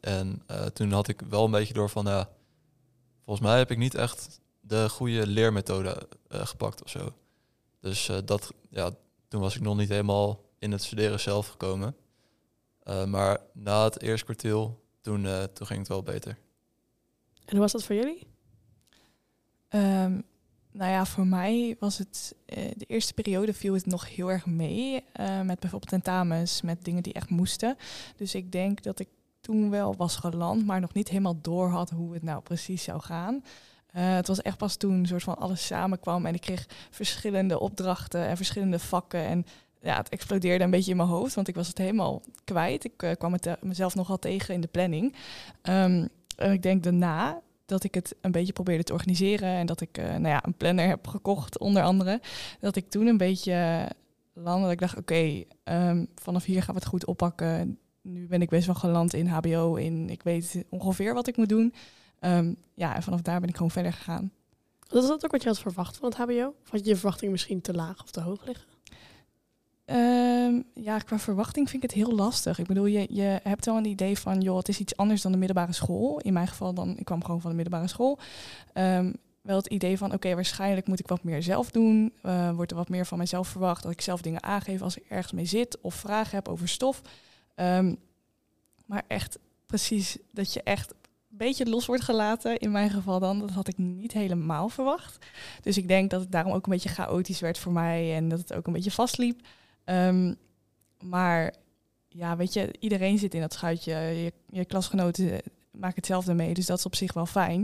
En 0.00 0.42
toen 0.72 0.92
had 0.92 1.08
ik 1.08 1.20
wel 1.28 1.44
een 1.44 1.50
beetje 1.50 1.74
door 1.74 1.90
van, 1.90 2.04
ja, 2.04 2.28
volgens 3.24 3.46
mij 3.46 3.58
heb 3.58 3.70
ik 3.70 3.78
niet 3.78 3.94
echt 3.94 4.40
de 4.60 4.88
goede 4.88 5.26
leermethode 5.26 6.08
gepakt 6.28 6.82
of 6.84 6.90
zo. 6.90 7.12
Dus 7.80 8.10
dat, 8.24 8.52
ja, 8.70 8.90
toen 9.28 9.40
was 9.40 9.56
ik 9.56 9.62
nog 9.62 9.76
niet 9.76 9.88
helemaal 9.88 10.44
in 10.58 10.72
het 10.72 10.82
studeren 10.82 11.20
zelf 11.20 11.48
gekomen. 11.48 11.96
maar 13.06 13.40
na 13.52 13.84
het 13.84 14.02
eerste 14.02 14.24
kwartaal, 14.24 14.80
toen, 15.00 15.22
toen 15.52 15.66
ging 15.66 15.78
het 15.78 15.88
wel 15.88 16.02
beter. 16.02 16.38
En 17.44 17.54
hoe 17.54 17.60
was 17.60 17.72
dat 17.72 17.84
voor 17.84 17.94
jullie? 17.94 18.26
Um, 19.70 20.24
nou 20.72 20.90
ja, 20.90 21.06
voor 21.06 21.26
mij 21.26 21.76
was 21.78 21.98
het 21.98 22.34
uh, 22.46 22.70
de 22.76 22.84
eerste 22.84 23.14
periode 23.14 23.54
viel 23.54 23.74
het 23.74 23.86
nog 23.86 24.08
heel 24.14 24.30
erg 24.30 24.46
mee. 24.46 25.04
Uh, 25.20 25.40
met 25.40 25.60
bijvoorbeeld 25.60 25.90
tentamens, 25.90 26.62
met 26.62 26.84
dingen 26.84 27.02
die 27.02 27.12
echt 27.12 27.30
moesten. 27.30 27.76
Dus 28.16 28.34
ik 28.34 28.52
denk 28.52 28.82
dat 28.82 28.98
ik 28.98 29.08
toen 29.48 29.70
wel 29.70 29.94
was 29.96 30.16
geland, 30.16 30.66
maar 30.66 30.80
nog 30.80 30.94
niet 30.94 31.08
helemaal 31.08 31.40
door 31.40 31.68
had 31.68 31.90
hoe 31.90 32.12
het 32.14 32.22
nou 32.22 32.40
precies 32.42 32.82
zou 32.82 33.00
gaan. 33.00 33.34
Uh, 33.34 34.14
het 34.14 34.26
was 34.26 34.42
echt 34.42 34.56
pas 34.56 34.76
toen 34.76 35.06
soort 35.06 35.22
van 35.22 35.36
alles 35.36 35.66
samenkwam 35.66 36.26
en 36.26 36.34
ik 36.34 36.40
kreeg 36.40 36.66
verschillende 36.90 37.60
opdrachten 37.60 38.26
en 38.26 38.36
verschillende 38.36 38.78
vakken. 38.78 39.24
En 39.24 39.46
ja, 39.80 39.96
het 39.96 40.08
explodeerde 40.08 40.64
een 40.64 40.70
beetje 40.70 40.90
in 40.90 40.96
mijn 40.96 41.08
hoofd, 41.08 41.34
want 41.34 41.48
ik 41.48 41.54
was 41.54 41.68
het 41.68 41.78
helemaal 41.78 42.22
kwijt. 42.44 42.84
Ik 42.84 43.16
kwam 43.18 43.32
het 43.32 43.62
mezelf 43.62 43.94
nogal 43.94 44.18
tegen 44.18 44.54
in 44.54 44.60
de 44.60 44.68
planning. 44.68 45.14
Um, 45.62 46.08
en 46.36 46.52
ik 46.52 46.62
denk 46.62 46.82
daarna 46.82 47.40
dat 47.66 47.84
ik 47.84 47.94
het 47.94 48.14
een 48.20 48.32
beetje 48.32 48.52
probeerde 48.52 48.84
te 48.84 48.92
organiseren 48.92 49.48
en 49.48 49.66
dat 49.66 49.80
ik 49.80 49.98
uh, 49.98 50.04
nou 50.04 50.28
ja, 50.28 50.44
een 50.44 50.54
planner 50.54 50.88
heb 50.88 51.06
gekocht, 51.06 51.58
onder 51.58 51.82
andere. 51.82 52.20
Dat 52.60 52.76
ik 52.76 52.90
toen 52.90 53.06
een 53.06 53.16
beetje 53.16 53.88
landde. 54.32 54.62
Dat 54.62 54.72
ik 54.72 54.80
dacht, 54.80 54.96
oké, 54.96 55.44
um, 55.64 56.06
vanaf 56.14 56.44
hier 56.44 56.62
gaan 56.62 56.74
we 56.74 56.80
het 56.80 56.88
goed 56.88 57.06
oppakken. 57.06 57.78
Nu 58.02 58.26
ben 58.26 58.42
ik 58.42 58.48
best 58.48 58.66
wel 58.66 58.74
geland 58.74 59.14
in 59.14 59.26
HBO. 59.26 59.74
In, 59.74 60.10
ik 60.10 60.22
weet 60.22 60.64
ongeveer 60.68 61.14
wat 61.14 61.26
ik 61.26 61.36
moet 61.36 61.48
doen. 61.48 61.74
Um, 62.20 62.56
ja, 62.74 62.94
en 62.94 63.02
vanaf 63.02 63.20
daar 63.20 63.40
ben 63.40 63.48
ik 63.48 63.56
gewoon 63.56 63.70
verder 63.70 63.92
gegaan. 63.92 64.32
Was 64.88 65.06
dat 65.06 65.24
ook 65.24 65.30
wat 65.30 65.42
je 65.42 65.48
had 65.48 65.58
verwacht 65.58 65.96
van 65.96 66.08
het 66.08 66.18
HBO? 66.18 66.54
Of 66.64 66.70
had 66.70 66.80
je 66.80 66.88
je 66.88 66.96
verwachting 66.96 67.30
misschien 67.30 67.60
te 67.60 67.74
laag 67.74 68.02
of 68.02 68.10
te 68.10 68.20
hoog 68.20 68.46
liggen? 68.46 68.66
Um, 69.90 70.64
ja, 70.74 70.98
qua 70.98 71.18
verwachting 71.18 71.70
vind 71.70 71.84
ik 71.84 71.90
het 71.90 71.98
heel 71.98 72.14
lastig. 72.14 72.58
Ik 72.58 72.66
bedoel, 72.66 72.86
je, 72.86 73.06
je 73.10 73.40
hebt 73.42 73.64
wel 73.64 73.76
een 73.76 73.84
idee 73.84 74.18
van, 74.18 74.40
joh, 74.40 74.56
het 74.56 74.68
is 74.68 74.78
iets 74.78 74.96
anders 74.96 75.22
dan 75.22 75.32
de 75.32 75.38
middelbare 75.38 75.72
school. 75.72 76.18
In 76.18 76.32
mijn 76.32 76.48
geval 76.48 76.74
dan, 76.74 76.96
ik 76.96 77.04
kwam 77.04 77.24
gewoon 77.24 77.40
van 77.40 77.50
de 77.50 77.56
middelbare 77.56 77.88
school. 77.88 78.18
Um, 78.74 79.14
wel 79.42 79.56
het 79.56 79.66
idee 79.66 79.98
van, 79.98 80.12
oké, 80.12 80.34
waarschijnlijk 80.34 80.86
moet 80.86 81.00
ik 81.00 81.08
wat 81.08 81.22
meer 81.22 81.42
zelf 81.42 81.70
doen. 81.70 82.12
Uh, 82.22 82.50
wordt 82.50 82.70
er 82.70 82.76
wat 82.76 82.88
meer 82.88 83.06
van 83.06 83.18
mezelf 83.18 83.48
verwacht 83.48 83.82
dat 83.82 83.92
ik 83.92 84.00
zelf 84.00 84.22
dingen 84.22 84.42
aangeef 84.42 84.82
als 84.82 84.96
ik 84.96 85.04
ergens 85.08 85.32
mee 85.32 85.44
zit 85.44 85.80
of 85.80 85.94
vragen 85.94 86.36
heb 86.36 86.48
over 86.48 86.68
stof. 86.68 87.02
Um, 87.60 87.96
maar 88.86 89.02
echt 89.06 89.38
precies 89.66 90.18
dat 90.30 90.52
je 90.52 90.62
echt 90.62 90.90
een 90.90 91.36
beetje 91.36 91.68
los 91.68 91.86
wordt 91.86 92.02
gelaten. 92.02 92.58
In 92.58 92.70
mijn 92.70 92.90
geval 92.90 93.18
dan, 93.18 93.38
dat 93.38 93.50
had 93.50 93.68
ik 93.68 93.78
niet 93.78 94.12
helemaal 94.12 94.68
verwacht. 94.68 95.26
Dus 95.62 95.76
ik 95.76 95.88
denk 95.88 96.10
dat 96.10 96.20
het 96.20 96.32
daarom 96.32 96.52
ook 96.52 96.66
een 96.66 96.72
beetje 96.72 96.88
chaotisch 96.88 97.40
werd 97.40 97.58
voor 97.58 97.72
mij 97.72 98.14
en 98.14 98.28
dat 98.28 98.38
het 98.38 98.54
ook 98.54 98.66
een 98.66 98.72
beetje 98.72 98.90
vastliep. 98.90 99.40
Um, 99.84 100.36
maar 101.02 101.54
ja, 102.08 102.36
weet 102.36 102.52
je, 102.52 102.74
iedereen 102.78 103.18
zit 103.18 103.34
in 103.34 103.40
dat 103.40 103.52
schuitje. 103.52 103.92
Je, 103.92 104.32
je 104.50 104.64
klasgenoten 104.64 105.40
maken 105.70 105.96
hetzelfde 105.96 106.34
mee, 106.34 106.54
dus 106.54 106.66
dat 106.66 106.78
is 106.78 106.86
op 106.86 106.94
zich 106.94 107.12
wel 107.12 107.26
fijn. 107.26 107.60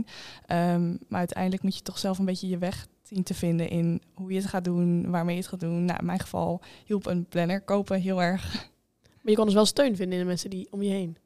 Um, 0.51 0.99
maar 1.07 1.19
uiteindelijk 1.19 1.63
moet 1.63 1.75
je 1.75 1.81
toch 1.81 1.97
zelf 1.97 2.19
een 2.19 2.25
beetje 2.25 2.47
je 2.47 2.57
weg 2.57 2.87
zien 3.01 3.23
te 3.23 3.33
vinden 3.33 3.69
in 3.69 4.01
hoe 4.13 4.31
je 4.31 4.39
het 4.39 4.49
gaat 4.49 4.63
doen, 4.63 5.11
waarmee 5.11 5.35
je 5.35 5.41
het 5.41 5.49
gaat 5.49 5.59
doen. 5.59 5.85
Nou, 5.85 5.99
in 5.99 6.05
mijn 6.05 6.19
geval 6.19 6.61
hielp 6.85 7.05
een 7.05 7.25
planner 7.25 7.61
kopen 7.61 8.01
heel 8.01 8.21
erg. 8.21 8.73
Maar 9.25 9.33
je 9.33 9.39
kon 9.39 9.45
dus 9.49 9.55
wel 9.55 9.65
steun 9.65 9.95
vinden 9.95 10.13
in 10.13 10.19
de 10.19 10.29
mensen 10.29 10.49
die 10.49 10.67
om 10.71 10.81
je 10.81 10.89
heen. 10.89 11.17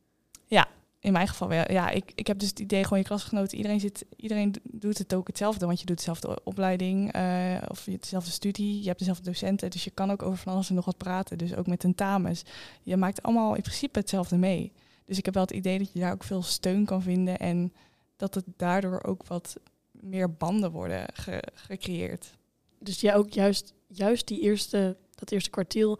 Ja, 0.46 0.68
in 1.00 1.12
mijn 1.12 1.28
geval 1.28 1.48
wel. 1.48 1.72
Ja, 1.72 1.90
ik, 1.90 2.12
ik 2.16 2.28
heb 2.28 2.40
dus 2.40 2.50
het 2.50 2.60
idee, 2.60 2.84
gewoon 2.84 3.00
je 3.00 3.06
klasgenoten, 3.06 3.58
iedereen, 3.58 3.80
zit, 3.80 4.06
iedereen 4.16 4.56
doet 4.64 4.98
het 4.98 5.14
ook 5.14 5.28
hetzelfde. 5.28 5.66
Want 5.66 5.80
je 5.80 5.86
doet 5.86 5.98
dezelfde 5.98 6.44
opleiding 6.44 7.16
uh, 7.16 7.58
of 7.68 7.86
je 7.86 7.98
dezelfde 8.00 8.32
studie, 8.32 8.80
je 8.82 8.88
hebt 8.88 9.00
dezelfde 9.00 9.24
docenten. 9.24 9.70
Dus 9.70 9.84
je 9.84 9.92
kan 9.92 10.12
ook 10.12 10.24
over 10.24 10.38
van 10.38 10.54
alles 10.54 10.70
en 10.70 10.76
nog 10.76 10.86
wat 10.86 10.98
praten. 10.98 11.38
Dus 11.38 11.56
ook 11.56 11.68
met 11.68 11.80
tentamens. 11.80 12.44
Je 12.82 12.98
maakt 12.98 13.22
allemaal 13.22 13.56
in 13.56 13.62
principe 13.62 14.00
hetzelfde 14.00 14.38
mee. 14.38 14.72
Dus 15.06 15.18
ik 15.18 15.26
heb 15.26 15.34
wel 15.34 15.44
het 15.44 15.54
idee 15.54 15.78
dat 15.78 15.94
je 15.94 16.00
daar 16.00 16.14
ook 16.14 16.24
veel 16.24 16.42
steun 16.42 16.86
kan 16.86 17.02
vinden. 17.02 17.38
En 17.38 17.74
dat 18.18 18.36
het 18.36 18.46
daardoor 18.58 19.04
ook 19.04 19.28
wat 19.28 19.56
meer 19.92 20.34
banden 20.34 20.72
worden 20.72 21.06
gecreëerd. 21.54 22.38
Dus 22.80 23.02
ja, 23.02 23.14
ook 23.14 23.30
juist, 23.30 23.74
juist 23.88 24.28
die 24.28 24.42
eerste, 24.42 24.98
dat 25.16 25.32
eerste 25.32 25.50
kwartiel, 25.50 26.00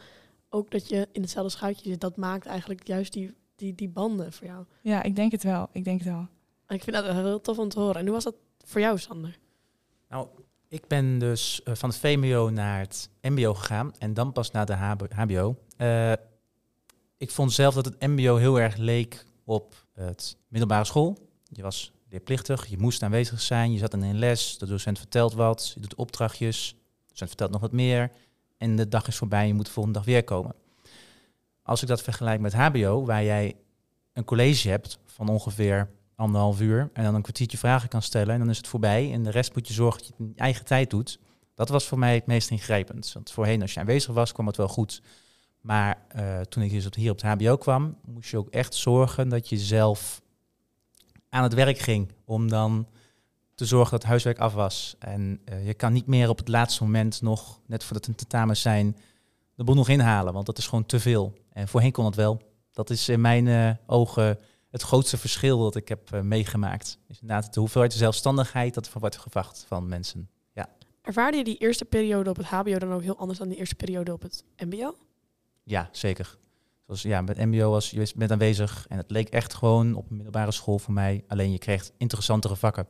ook 0.50 0.72
dat 0.72 0.90
je 0.90 1.08
in 1.12 1.22
hetzelfde 1.22 1.52
schuitje 1.52 1.90
zit, 1.90 2.02
dat 2.02 2.18
maakt 2.18 2.46
eigenlijk 2.46 2.88
juist 2.88 3.14
die 3.14 3.34
die, 3.60 3.76
die 3.76 3.90
banden 3.90 4.34
voor 4.34 4.48
jou? 4.48 4.66
Ja, 4.82 5.04
ik 5.04 5.16
denk 5.16 5.32
het 5.32 5.44
wel. 5.44 5.70
Ik 5.72 5.84
denk 5.84 6.00
het 6.00 6.08
wel. 6.08 6.28
ik 6.68 6.84
vind 6.84 6.96
dat 6.96 7.06
heel 7.06 7.42
tof 7.42 7.58
om 7.58 7.70
te 7.70 7.80
horen. 7.80 7.96
En 7.96 8.04
hoe 8.06 8.14
was 8.14 8.24
dat 8.24 8.36
voor 8.66 8.82
jou, 8.82 8.98
Sander? 8.98 9.38
Nou, 10.10 10.28
ik 10.68 10.88
ben 10.88 11.20
dus 11.20 11.62
uh, 11.66 11.76
van 11.76 11.90
het 11.90 11.98
VMBO 11.98 12.50
naar 12.50 12.80
het 12.80 13.10
MBO 13.22 13.54
gegaan 13.54 13.94
en 13.98 14.14
dan 14.14 14.32
pas 14.32 14.52
naar 14.52 14.66
de 14.66 14.76
HBO. 15.16 15.56
Uh, 15.78 16.12
eh, 16.12 16.20
ik 17.18 17.32
vond 17.32 17.54
zelf 17.54 17.74
dat 17.74 17.86
het 17.86 18.00
MBO 18.00 18.36
heel 18.36 18.60
erg 18.60 18.76
leek 18.76 19.26
op 19.44 19.86
het 19.94 20.38
middelbare 20.48 20.86
school. 20.86 21.18
Je 21.44 21.62
was 21.62 21.92
leerplichtig, 22.10 22.68
je 22.68 22.78
moest 22.78 23.04
aanwezig 23.04 23.42
zijn, 23.42 23.72
je 23.72 23.78
zat 23.78 23.94
in 23.94 24.02
een 24.02 24.20
les, 24.20 24.58
de 24.58 24.66
docent 24.66 24.98
vertelt 24.98 25.34
wat, 25.34 25.72
je 25.74 25.80
doet 25.80 25.96
opdrachtjes, 25.96 26.70
de 26.70 27.08
docent 27.08 27.30
vertelt 27.30 27.52
nog 27.52 27.62
wat 27.62 27.72
meer 27.72 28.12
en 28.60 28.76
de 28.76 28.88
dag 28.88 29.08
is 29.08 29.18
voorbij, 29.18 29.48
je 29.48 29.54
moet 29.54 29.66
de 29.66 29.72
volgende 29.72 29.98
dag 29.98 30.08
weer 30.08 30.24
komen. 30.24 30.56
Als 31.64 31.82
ik 31.82 31.88
dat 31.88 32.02
vergelijk 32.02 32.42
met 32.42 32.54
HBO, 32.54 33.06
waar 33.06 33.24
jij 33.24 33.56
een 34.14 34.24
college 34.24 34.70
hebt 34.70 35.00
van 35.06 35.30
ongeveer 35.30 35.90
anderhalf 36.16 36.62
uur 36.62 36.90
en 36.94 37.04
dan 37.04 37.16
een 37.16 37.22
kwartiertje 37.22 37.58
vragen 37.58 37.90
kan 37.90 38.02
stellen 38.02 38.34
en 38.34 38.40
dan 38.40 38.50
is 38.50 38.58
het 38.58 38.68
voorbij 38.68 39.14
en 39.14 39.24
de 39.24 39.32
rest 39.32 39.56
moet 39.56 39.68
je 39.68 39.74
zorgen 39.74 40.00
dat 40.00 40.08
je 40.08 40.14
het 40.24 40.32
in 40.32 40.38
eigen 40.38 40.66
tijd 40.66 40.90
doet. 40.90 41.20
Dat 41.56 41.70
was 41.70 41.88
voor 41.88 42.00
mij 42.00 42.14
het 42.14 42.26
meest 42.26 42.50
ingrijpend. 42.50 43.12
Want 43.14 43.32
voorheen 43.32 43.62
als 43.62 43.74
je 43.74 43.80
aanwezig 43.80 44.14
was, 44.14 44.32
kwam 44.32 44.48
het 44.48 44.58
wel 44.58 44.68
goed. 44.68 45.02
Maar 45.62 46.06
uh, 46.16 46.40
toen 46.40 46.64
ik 46.64 46.72
dus 46.72 46.88
hier 46.96 47.12
op 47.12 47.22
het 47.22 47.42
HBO 47.42 47.58
kwam, 47.58 47.98
moest 48.06 48.30
je 48.30 48.38
ook 48.38 48.50
echt 48.50 48.74
zorgen 48.76 49.30
dat 49.30 49.50
je 49.50 49.58
zelf 49.58 50.22
aan 51.30 51.44
het 51.44 51.54
werk 51.54 51.78
ging 51.78 52.12
om 52.26 52.50
dan 52.50 52.88
te 53.60 53.66
zorgen 53.66 53.92
dat 53.92 54.02
het 54.02 54.10
huiswerk 54.10 54.40
af 54.40 54.54
was. 54.54 54.96
En 55.00 55.42
uh, 55.46 55.66
je 55.66 55.74
kan 55.74 55.94
niet 55.94 56.08
meer 56.08 56.30
op 56.30 56.38
het 56.38 56.48
laatste 56.48 56.84
moment 56.84 57.22
nog, 57.22 57.60
net 57.66 57.84
voordat 57.84 58.08
een 58.08 58.16
tentamen 58.16 58.58
zijn, 58.58 58.98
de 59.56 59.64
boel 59.64 59.76
nog 59.76 59.90
inhalen, 59.90 60.34
want 60.34 60.46
dat 60.46 60.58
is 60.58 60.68
gewoon 60.68 60.86
te 60.86 61.00
veel. 61.00 61.34
En 61.54 61.68
voorheen 61.68 61.92
kon 61.92 62.06
het 62.06 62.16
wel. 62.16 62.42
Dat 62.72 62.90
is 62.90 63.10
in 63.10 63.22
mijn 63.22 63.46
uh, 63.46 63.72
ogen 63.86 64.40
het 64.70 64.82
grootste 64.82 65.18
verschil 65.18 65.60
dat 65.60 65.76
ik 65.76 65.88
heb 65.88 66.14
uh, 66.14 66.22
meegemaakt. 66.22 66.98
Is 67.08 67.20
inderdaad 67.22 67.54
de 67.54 67.60
hoeveelheid 67.60 67.94
zelfstandigheid 67.94 68.74
dat 68.74 68.86
er 68.94 69.00
wordt 69.00 69.18
gevraagd 69.18 69.66
van 69.68 69.88
mensen. 69.88 70.30
Ja. 70.54 70.70
Ervaarde 71.02 71.38
je 71.38 71.44
die 71.44 71.58
eerste 71.58 71.86
periode 71.86 72.30
op 72.30 72.38
het 72.38 72.46
HBO 72.46 72.78
dan 72.78 72.94
ook 72.94 73.02
heel 73.02 73.18
anders 73.18 73.40
dan 73.40 73.50
de 73.50 73.56
eerste 73.56 73.76
periode 73.76 74.14
op 74.14 74.22
het 74.22 74.44
MBO? 74.58 74.96
Ja, 75.64 75.90
zeker. 75.92 76.38
Zoals 76.86 77.02
ja, 77.02 77.22
met 77.22 77.38
MBO 77.38 77.70
was 77.70 77.90
je 77.90 78.12
bent 78.16 78.32
aanwezig 78.32 78.86
en 78.88 78.98
het 78.98 79.12
leek 79.12 79.30
echt 79.30 79.54
gewoon 79.54 79.96
op 79.96 80.10
een 80.10 80.16
middelbare 80.16 80.52
school 80.52 80.80
voor 80.80 80.94
mij. 80.94 81.24
Alleen 81.28 81.52
je 81.52 81.58
kreeg 81.58 81.92
interessantere 81.98 82.56
vakken. 82.56 82.88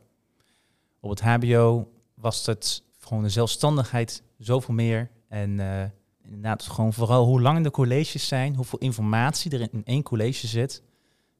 Op 1.00 1.10
het 1.10 1.20
HBO 1.20 1.92
was 2.14 2.46
het 2.46 2.82
gewoon 2.98 3.22
de 3.22 3.28
zelfstandigheid 3.28 4.22
zoveel 4.38 4.74
meer. 4.74 5.10
En 5.28 5.50
uh, 5.58 5.84
inderdaad 6.24 6.62
gewoon 6.62 6.92
vooral 6.92 7.26
hoe 7.26 7.40
lang 7.40 7.64
de 7.64 7.70
colleges 7.70 8.28
zijn, 8.28 8.54
hoeveel 8.54 8.78
informatie 8.78 9.50
er 9.50 9.68
in 9.72 9.84
één 9.84 10.02
college 10.02 10.46
zit 10.46 10.82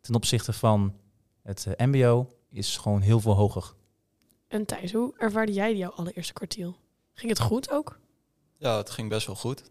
ten 0.01 0.15
opzichte 0.15 0.53
van 0.53 0.95
het 1.43 1.67
uh, 1.69 1.87
MBO 1.87 2.29
is 2.51 2.77
gewoon 2.77 3.01
heel 3.01 3.21
veel 3.21 3.35
hoger. 3.35 3.75
En 4.49 4.67
Thijs, 4.67 4.93
hoe 4.93 5.15
ervaarde 5.19 5.53
jij 5.53 5.77
jouw 5.77 5.91
allereerste 5.91 6.33
kwartiel? 6.33 6.77
Ging 7.15 7.31
het 7.31 7.41
goed 7.41 7.71
ook? 7.71 7.99
Ja, 8.57 8.77
het 8.77 8.91
ging 8.91 9.09
best 9.09 9.27
wel 9.27 9.37
goed. 9.37 9.71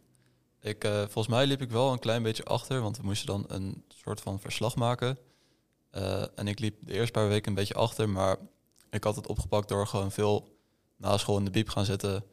Ik, 0.61 0.83
uh, 0.83 0.97
volgens 0.97 1.27
mij 1.27 1.45
liep 1.45 1.61
ik 1.61 1.71
wel 1.71 1.91
een 1.91 1.99
klein 1.99 2.23
beetje 2.23 2.43
achter, 2.43 2.81
want 2.81 2.97
we 2.97 3.03
moesten 3.03 3.27
dan 3.27 3.45
een 3.47 3.83
soort 3.87 4.21
van 4.21 4.39
verslag 4.39 4.75
maken. 4.75 5.17
Uh, 5.91 6.23
en 6.35 6.47
ik 6.47 6.59
liep 6.59 6.75
de 6.79 6.93
eerste 6.93 7.11
paar 7.11 7.27
weken 7.27 7.49
een 7.49 7.55
beetje 7.55 7.73
achter, 7.73 8.09
maar 8.09 8.37
ik 8.89 9.03
had 9.03 9.15
het 9.15 9.27
opgepakt 9.27 9.67
door 9.67 9.87
gewoon 9.87 10.11
veel 10.11 10.57
na 10.97 11.17
school 11.17 11.37
in 11.37 11.45
de 11.45 11.51
biep 11.51 11.69
gaan 11.69 11.85
zitten 11.85 12.23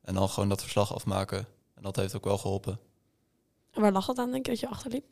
en 0.00 0.14
dan 0.14 0.28
gewoon 0.28 0.48
dat 0.48 0.62
verslag 0.62 0.94
afmaken. 0.94 1.46
En 1.74 1.82
dat 1.82 1.96
heeft 1.96 2.16
ook 2.16 2.24
wel 2.24 2.38
geholpen. 2.38 2.78
En 3.70 3.80
waar 3.80 3.92
lag 3.92 4.06
het 4.06 4.18
aan, 4.18 4.30
denk 4.30 4.44
je, 4.46 4.50
dat 4.50 4.60
je 4.60 4.68
achterliep? 4.68 5.04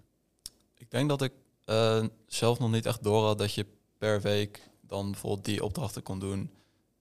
Ik 0.75 0.91
denk 0.91 1.09
dat 1.09 1.23
ik 1.23 1.33
uh, 1.67 2.05
zelf 2.27 2.59
nog 2.59 2.71
niet 2.71 2.87
echt 2.87 3.03
door 3.03 3.25
had 3.25 3.39
dat 3.39 3.55
je 3.55 3.67
per 3.99 4.21
week 4.21 4.71
dan 4.81 5.11
bijvoorbeeld 5.11 5.45
die 5.45 5.65
opdrachten 5.65 6.03
kon 6.03 6.19
doen. 6.19 6.51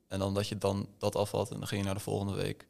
En 0.08 0.20
dan 0.20 0.34
dat 0.34 0.48
je 0.48 0.58
dan 0.58 0.88
dat 0.98 1.16
afvalt 1.16 1.52
en 1.52 1.58
dan 1.58 1.68
ging 1.68 1.80
je 1.82 1.86
naar 1.86 1.96
de 1.96 2.04
volgende 2.04 2.34
week. 2.34 2.68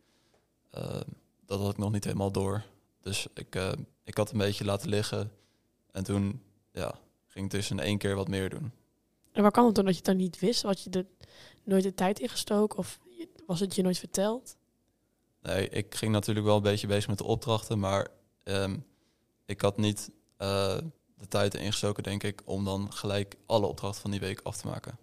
Uh, 0.78 1.00
dat 1.46 1.60
had 1.60 1.72
ik 1.72 1.78
nog 1.78 1.92
niet 1.92 2.04
helemaal 2.04 2.32
door. 2.32 2.64
Dus 3.02 3.28
ik, 3.34 3.56
uh, 3.56 3.72
ik 4.04 4.18
had 4.18 4.32
een 4.32 4.38
beetje 4.38 4.66
laten 4.66 4.90
liggen. 4.90 5.32
En 5.92 6.04
toen 6.04 6.42
ja, 6.72 6.96
ging 7.28 7.46
ik 7.46 7.52
dus 7.52 7.70
in 7.70 7.80
één 7.80 7.98
keer 7.98 8.16
wat 8.16 8.28
meer 8.28 8.50
doen. 8.50 8.72
En 9.34 9.42
waar 9.42 9.52
kan 9.52 9.66
het 9.66 9.76
dan 9.76 9.86
dat 9.86 9.94
je 9.94 10.00
het 10.00 10.10
dan 10.10 10.18
niet 10.18 10.40
wist? 10.40 10.62
Had 10.62 10.82
je 10.82 10.90
er 10.90 11.06
nooit 11.64 11.84
de 11.84 11.94
tijd 11.94 12.20
in 12.20 12.30
gestoken? 12.30 12.78
Of 12.78 13.00
was 13.46 13.60
het 13.60 13.76
je 13.76 13.82
nooit 13.82 14.00
verteld? 14.00 14.58
Nee, 15.42 15.70
ik 15.70 15.96
ging 15.96 16.12
natuurlijk 16.12 16.46
wel 16.46 16.56
een 16.56 16.62
beetje 16.62 16.88
bezig 16.88 17.08
met 17.08 17.18
de 17.18 17.24
opdrachten, 17.24 17.80
maar 17.80 18.08
um, 18.44 18.86
ik 19.46 19.62
had 19.62 19.78
niet 19.78 20.10
uh, 20.42 20.78
de 21.18 21.28
tijd 21.28 21.56
ingestoken, 21.56 22.04
denk 22.04 22.24
ik, 22.24 22.42
om 22.46 22.66
dan 22.66 22.94
gelijk 22.94 23.36
alle 23.46 23.66
opdrachten 23.66 24.02
van 24.02 24.12
die 24.12 24.20
week 24.20 24.40
af 24.44 24.58
te 24.58 24.68
maken. 24.68 24.98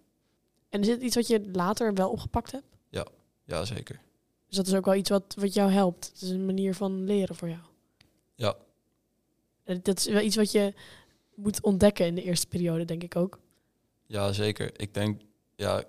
En 0.69 0.81
is 0.81 0.87
het 0.87 1.01
iets 1.01 1.15
wat 1.15 1.27
je 1.27 1.49
later 1.51 1.93
wel 1.93 2.09
opgepakt 2.09 2.51
hebt? 2.51 2.77
Ja, 2.89 3.07
ja 3.43 3.65
zeker. 3.65 4.01
Dus 4.47 4.57
dat 4.57 4.67
is 4.67 4.73
ook 4.73 4.85
wel 4.85 4.95
iets 4.95 5.09
wat, 5.09 5.35
wat 5.37 5.53
jou 5.53 5.71
helpt. 5.71 6.05
Het 6.05 6.21
is 6.21 6.29
een 6.29 6.45
manier 6.45 6.75
van 6.75 7.03
leren 7.03 7.35
voor 7.35 7.49
jou. 7.49 7.61
Ja. 8.35 8.55
En 9.63 9.79
dat 9.83 9.97
is 9.97 10.05
wel 10.05 10.21
iets 10.21 10.35
wat 10.35 10.51
je 10.51 10.73
moet 11.35 11.61
ontdekken 11.61 12.05
in 12.05 12.15
de 12.15 12.23
eerste 12.23 12.47
periode, 12.47 12.85
denk 12.85 13.03
ik 13.03 13.15
ook. 13.15 13.39
Ja, 14.11 14.31
zeker. 14.31 14.79
Ik 14.79 14.93
denk, 14.93 15.21
ja, 15.55 15.83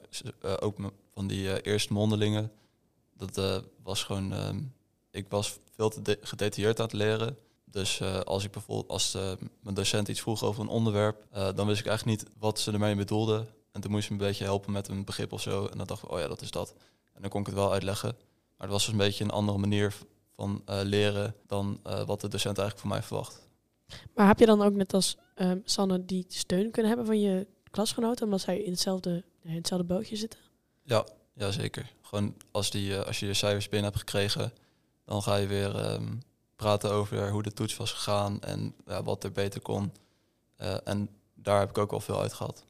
uh, 0.44 0.54
ook 0.60 0.76
van 1.14 1.26
die 1.26 1.44
uh, 1.44 1.54
eerste 1.62 1.92
mondelingen 1.92 2.52
dat 3.16 3.38
uh, 3.38 3.56
was 3.82 4.02
gewoon. 4.02 4.32
Uh, 4.32 4.48
ik 5.10 5.26
was 5.28 5.58
veel 5.74 5.88
te 5.88 6.18
gedetailleerd 6.20 6.78
aan 6.78 6.84
het 6.84 6.94
leren. 6.94 7.36
Dus 7.64 8.02
als 8.24 8.44
ik 8.44 8.50
bijvoorbeeld 8.50 8.88
als 8.88 9.16
mijn 9.60 9.74
docent 9.74 10.08
iets 10.08 10.20
vroeg 10.20 10.42
over 10.42 10.62
een 10.62 10.68
onderwerp, 10.68 11.26
dan 11.30 11.66
wist 11.66 11.80
ik 11.80 11.86
eigenlijk 11.86 12.22
niet 12.22 12.30
wat 12.38 12.60
ze 12.60 12.72
ermee 12.72 12.94
bedoelden. 12.94 13.48
En 13.72 13.80
toen 13.80 13.90
moest 13.90 14.06
ze 14.06 14.12
me 14.12 14.18
een 14.18 14.26
beetje 14.26 14.44
helpen 14.44 14.72
met 14.72 14.88
een 14.88 15.04
begrip 15.04 15.32
of 15.32 15.40
zo. 15.40 15.66
En 15.66 15.78
dan 15.78 15.86
dacht 15.86 16.02
ik, 16.02 16.10
oh 16.10 16.18
ja, 16.18 16.28
dat 16.28 16.40
is 16.40 16.50
dat. 16.50 16.74
En 17.12 17.20
dan 17.20 17.30
kon 17.30 17.40
ik 17.40 17.46
het 17.46 17.54
wel 17.54 17.72
uitleggen. 17.72 18.08
Maar 18.56 18.66
het 18.66 18.70
was 18.70 18.82
dus 18.82 18.92
een 18.92 18.98
beetje 18.98 19.24
een 19.24 19.30
andere 19.30 19.58
manier 19.58 19.94
van 20.36 20.62
leren 20.82 21.34
dan 21.46 21.80
wat 21.82 22.20
de 22.20 22.28
docent 22.28 22.58
eigenlijk 22.58 22.78
van 22.78 22.88
mij 22.88 23.02
verwacht. 23.02 23.48
Maar 24.14 24.26
heb 24.26 24.38
je 24.38 24.46
dan 24.46 24.62
ook 24.62 24.74
net 24.74 24.94
als 24.94 25.16
ehm, 25.34 25.58
Sanne 25.64 26.04
die 26.04 26.24
steun 26.28 26.70
kunnen 26.70 26.90
hebben 26.90 27.06
van 27.06 27.20
je 27.20 27.46
klasgenoten, 27.72 28.24
omdat 28.24 28.40
zij 28.40 28.58
in 28.58 28.70
hetzelfde, 28.70 29.24
in 29.42 29.54
hetzelfde 29.54 29.86
bootje 29.86 30.16
zitten? 30.16 30.40
Ja, 30.82 31.06
ja, 31.34 31.50
zeker. 31.50 31.92
Gewoon 32.02 32.34
als, 32.50 32.70
die, 32.70 32.90
uh, 32.90 33.00
als 33.00 33.20
je 33.20 33.26
je 33.26 33.34
cijfers 33.34 33.68
binnen 33.68 33.88
hebt 33.88 34.02
gekregen, 34.02 34.52
dan 35.04 35.22
ga 35.22 35.36
je 35.36 35.46
weer 35.46 35.92
um, 35.92 36.22
praten 36.56 36.90
over 36.90 37.30
hoe 37.30 37.42
de 37.42 37.52
toets 37.52 37.76
was 37.76 37.92
gegaan 37.92 38.40
en 38.40 38.74
ja, 38.86 39.02
wat 39.02 39.24
er 39.24 39.32
beter 39.32 39.60
kon. 39.60 39.92
Uh, 40.60 40.76
en 40.84 41.08
daar 41.34 41.60
heb 41.60 41.68
ik 41.68 41.78
ook 41.78 41.90
wel 41.90 42.00
veel 42.00 42.20
uit 42.20 42.32
gehad. 42.32 42.64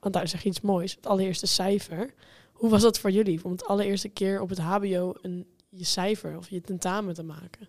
Want 0.00 0.14
daar 0.14 0.28
zeg 0.28 0.42
je 0.42 0.48
iets 0.48 0.60
moois. 0.60 0.94
Het 0.94 1.06
allereerste 1.06 1.46
cijfer. 1.46 2.14
Hoe 2.52 2.70
was 2.70 2.82
dat 2.82 2.98
voor 2.98 3.10
jullie? 3.10 3.44
Om 3.44 3.50
het 3.50 3.64
allereerste 3.64 4.08
keer 4.08 4.40
op 4.40 4.48
het 4.48 4.58
HBO 4.58 5.14
een, 5.22 5.46
je 5.68 5.84
cijfer 5.84 6.36
of 6.36 6.48
je 6.50 6.60
tentamen 6.60 7.14
te 7.14 7.22
maken? 7.22 7.68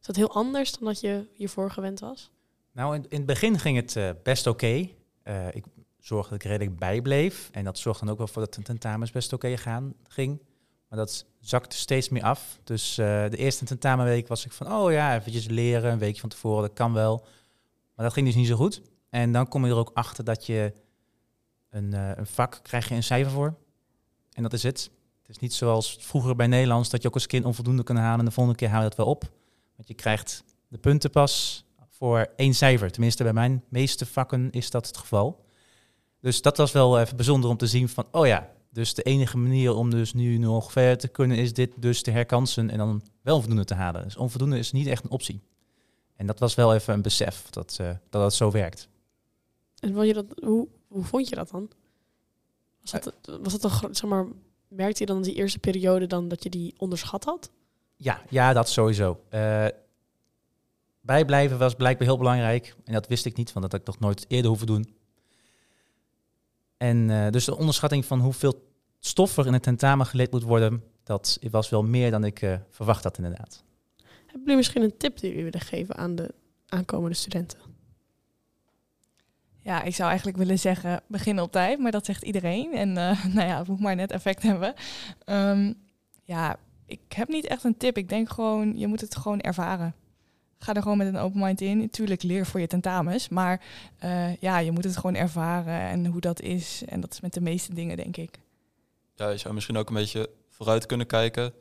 Is 0.00 0.06
dat 0.06 0.16
heel 0.16 0.34
anders 0.34 0.72
dan 0.72 0.84
dat 0.84 1.00
je 1.00 1.26
hiervoor 1.32 1.70
gewend 1.70 2.00
was? 2.00 2.30
Nou, 2.72 2.94
in, 2.94 3.04
in 3.08 3.16
het 3.16 3.26
begin 3.26 3.58
ging 3.58 3.76
het 3.76 3.96
uh, 3.96 4.10
best 4.22 4.46
oké. 4.46 4.66
Okay. 5.24 5.50
ik 5.52 5.64
zorgde 6.02 6.30
dat 6.30 6.44
ik 6.44 6.50
redelijk 6.50 6.78
bijbleef. 6.78 7.48
En 7.52 7.64
dat 7.64 7.78
zorgde 7.78 8.04
dan 8.04 8.12
ook 8.12 8.18
wel 8.18 8.28
voor 8.28 8.42
dat 8.42 8.54
de 8.54 8.62
tentamens 8.62 9.10
best 9.10 9.32
oké 9.32 9.56
gaan 9.56 9.94
ging. 10.08 10.42
Maar 10.88 10.98
dat 10.98 11.26
zakte 11.40 11.76
steeds 11.76 12.08
meer 12.08 12.22
af. 12.22 12.58
Dus 12.64 12.98
eh, 12.98 13.06
de 13.30 13.36
eerste 13.36 13.64
tentamenweek 13.64 14.28
was 14.28 14.44
ik 14.44 14.52
van, 14.52 14.72
oh 14.72 14.92
ja, 14.92 15.16
eventjes 15.16 15.46
leren, 15.46 15.92
een 15.92 15.98
weekje 15.98 16.20
van 16.20 16.28
tevoren, 16.28 16.62
dat 16.62 16.72
kan 16.72 16.92
wel. 16.92 17.26
Maar 17.94 18.04
dat 18.04 18.12
ging 18.14 18.26
dus 18.26 18.34
niet 18.34 18.46
zo 18.46 18.56
goed. 18.56 18.82
En 19.10 19.32
dan 19.32 19.48
kom 19.48 19.64
je 19.64 19.70
er 19.70 19.76
ook 19.76 19.90
achter 19.94 20.24
dat 20.24 20.46
je 20.46 20.72
een, 21.70 21.94
eh, 21.94 22.10
een 22.16 22.26
vak 22.26 22.60
krijg 22.62 22.88
je 22.88 22.94
een 22.94 23.02
cijfer 23.02 23.32
voor. 23.32 23.54
En 24.32 24.42
dat 24.42 24.52
is 24.52 24.62
het. 24.62 24.90
Het 25.20 25.30
is 25.30 25.38
niet 25.38 25.54
zoals 25.54 25.96
vroeger 26.00 26.36
bij 26.36 26.46
Nederlands 26.46 26.88
dat 26.90 27.02
je 27.02 27.08
ook 27.08 27.14
als 27.14 27.26
kind 27.26 27.44
onvoldoende 27.44 27.82
kan 27.82 27.96
halen 27.96 28.18
en 28.18 28.24
de 28.24 28.30
volgende 28.30 28.58
keer 28.58 28.68
haal 28.68 28.82
je 28.82 28.88
dat 28.88 28.96
wel 28.96 29.06
op. 29.06 29.22
Want 29.76 29.88
je 29.88 29.94
krijgt 29.94 30.44
de 30.68 30.78
punten 30.78 31.10
pas 31.10 31.64
voor 31.88 32.28
één 32.36 32.54
cijfer. 32.54 32.90
Tenminste, 32.90 33.22
bij 33.22 33.32
mijn 33.32 33.64
meeste 33.68 34.06
vakken 34.06 34.50
is 34.50 34.70
dat 34.70 34.86
het 34.86 34.96
geval. 34.96 35.41
Dus 36.22 36.42
dat 36.42 36.56
was 36.56 36.72
wel 36.72 37.00
even 37.00 37.16
bijzonder 37.16 37.50
om 37.50 37.56
te 37.56 37.66
zien 37.66 37.88
van, 37.88 38.06
oh 38.10 38.26
ja, 38.26 38.50
dus 38.70 38.94
de 38.94 39.02
enige 39.02 39.36
manier 39.36 39.74
om 39.74 39.90
dus 39.90 40.12
nu 40.12 40.38
nog 40.38 40.72
verder 40.72 40.98
te 40.98 41.08
kunnen 41.08 41.36
is 41.36 41.52
dit 41.52 41.72
dus 41.76 42.02
te 42.02 42.10
herkansen 42.10 42.70
en 42.70 42.78
dan 42.78 43.02
wel 43.22 43.38
voldoende 43.38 43.64
te 43.64 43.74
halen. 43.74 44.02
Dus 44.02 44.16
onvoldoende 44.16 44.58
is 44.58 44.72
niet 44.72 44.86
echt 44.86 45.04
een 45.04 45.10
optie. 45.10 45.40
En 46.16 46.26
dat 46.26 46.38
was 46.38 46.54
wel 46.54 46.74
even 46.74 46.94
een 46.94 47.02
besef 47.02 47.50
dat, 47.50 47.78
uh, 47.80 47.90
dat 48.10 48.22
het 48.22 48.34
zo 48.34 48.50
werkt. 48.50 48.88
En 49.78 49.94
vond 49.94 50.06
je 50.06 50.12
dat, 50.12 50.24
hoe, 50.44 50.68
hoe 50.88 51.04
vond 51.04 51.28
je 51.28 51.34
dat 51.34 51.50
dan? 51.50 51.70
Was 52.80 52.90
dat, 52.90 53.14
was 53.42 53.52
dat 53.52 53.60
toch, 53.60 53.88
zeg 53.90 54.10
maar, 54.10 54.26
merkte 54.68 55.02
je 55.02 55.06
dan 55.06 55.22
die 55.22 55.34
eerste 55.34 55.58
periode 55.58 56.06
dan 56.06 56.28
dat 56.28 56.42
je 56.42 56.50
die 56.50 56.74
onderschat 56.78 57.24
had? 57.24 57.50
Ja, 57.96 58.22
ja 58.28 58.52
dat 58.52 58.68
sowieso. 58.68 59.20
Uh, 59.30 59.66
bijblijven 61.00 61.58
was 61.58 61.74
blijkbaar 61.74 62.06
heel 62.06 62.18
belangrijk. 62.18 62.76
En 62.84 62.92
dat 62.92 63.06
wist 63.06 63.24
ik 63.24 63.36
niet, 63.36 63.52
want 63.52 63.70
dat 63.70 63.72
had 63.72 63.80
ik 63.80 63.86
toch 63.86 64.08
nooit 64.08 64.24
eerder 64.28 64.48
hoeven 64.48 64.66
doen. 64.66 64.94
En 66.82 67.08
uh, 67.08 67.28
dus 67.30 67.44
de 67.44 67.56
onderschatting 67.56 68.04
van 68.04 68.20
hoeveel 68.20 68.68
stof 68.98 69.36
er 69.36 69.46
in 69.46 69.52
het 69.52 69.62
tentamen 69.62 70.06
geleerd 70.06 70.32
moet 70.32 70.42
worden, 70.42 70.82
dat 71.04 71.38
was 71.50 71.68
wel 71.68 71.82
meer 71.82 72.10
dan 72.10 72.24
ik 72.24 72.42
uh, 72.42 72.54
verwacht 72.70 73.04
had 73.04 73.16
inderdaad. 73.16 73.64
Hebben 73.96 74.40
jullie 74.40 74.56
misschien 74.56 74.82
een 74.82 74.96
tip 74.96 75.18
die 75.18 75.28
jullie 75.28 75.44
willen 75.44 75.60
geven 75.60 75.96
aan 75.96 76.14
de 76.14 76.34
aankomende 76.66 77.16
studenten? 77.16 77.58
Ja, 79.58 79.82
ik 79.82 79.94
zou 79.94 80.08
eigenlijk 80.08 80.38
willen 80.38 80.58
zeggen, 80.58 81.02
begin 81.06 81.40
op 81.40 81.52
tijd, 81.52 81.78
maar 81.78 81.90
dat 81.90 82.04
zegt 82.04 82.22
iedereen. 82.22 82.74
En 82.74 82.88
uh, 82.88 83.24
nou 83.34 83.48
ja, 83.48 83.58
het 83.58 83.68
moet 83.68 83.80
maar 83.80 83.96
net 83.96 84.10
effect 84.10 84.42
hebben. 84.42 84.74
Um, 85.26 85.74
ja, 86.22 86.56
ik 86.86 87.00
heb 87.08 87.28
niet 87.28 87.46
echt 87.46 87.64
een 87.64 87.76
tip. 87.76 87.96
Ik 87.96 88.08
denk 88.08 88.30
gewoon, 88.30 88.78
je 88.78 88.86
moet 88.86 89.00
het 89.00 89.16
gewoon 89.16 89.40
ervaren. 89.40 89.94
Ga 90.62 90.74
er 90.74 90.82
gewoon 90.82 90.98
met 90.98 91.06
een 91.06 91.16
open 91.16 91.40
mind 91.40 91.60
in. 91.60 91.78
Natuurlijk 91.78 92.22
leer 92.22 92.46
voor 92.46 92.60
je 92.60 92.66
tentamens, 92.66 93.28
maar 93.28 93.64
uh, 94.04 94.36
ja, 94.36 94.58
je 94.58 94.70
moet 94.70 94.84
het 94.84 94.96
gewoon 94.96 95.14
ervaren 95.14 95.80
en 95.80 96.06
hoe 96.06 96.20
dat 96.20 96.40
is. 96.40 96.82
En 96.86 97.00
dat 97.00 97.12
is 97.12 97.20
met 97.20 97.34
de 97.34 97.40
meeste 97.40 97.74
dingen, 97.74 97.96
denk 97.96 98.16
ik. 98.16 98.38
Ja, 99.14 99.28
je 99.28 99.36
zou 99.36 99.54
misschien 99.54 99.76
ook 99.76 99.88
een 99.88 99.94
beetje 99.94 100.30
vooruit 100.48 100.86
kunnen 100.86 101.06
kijken. 101.06 101.52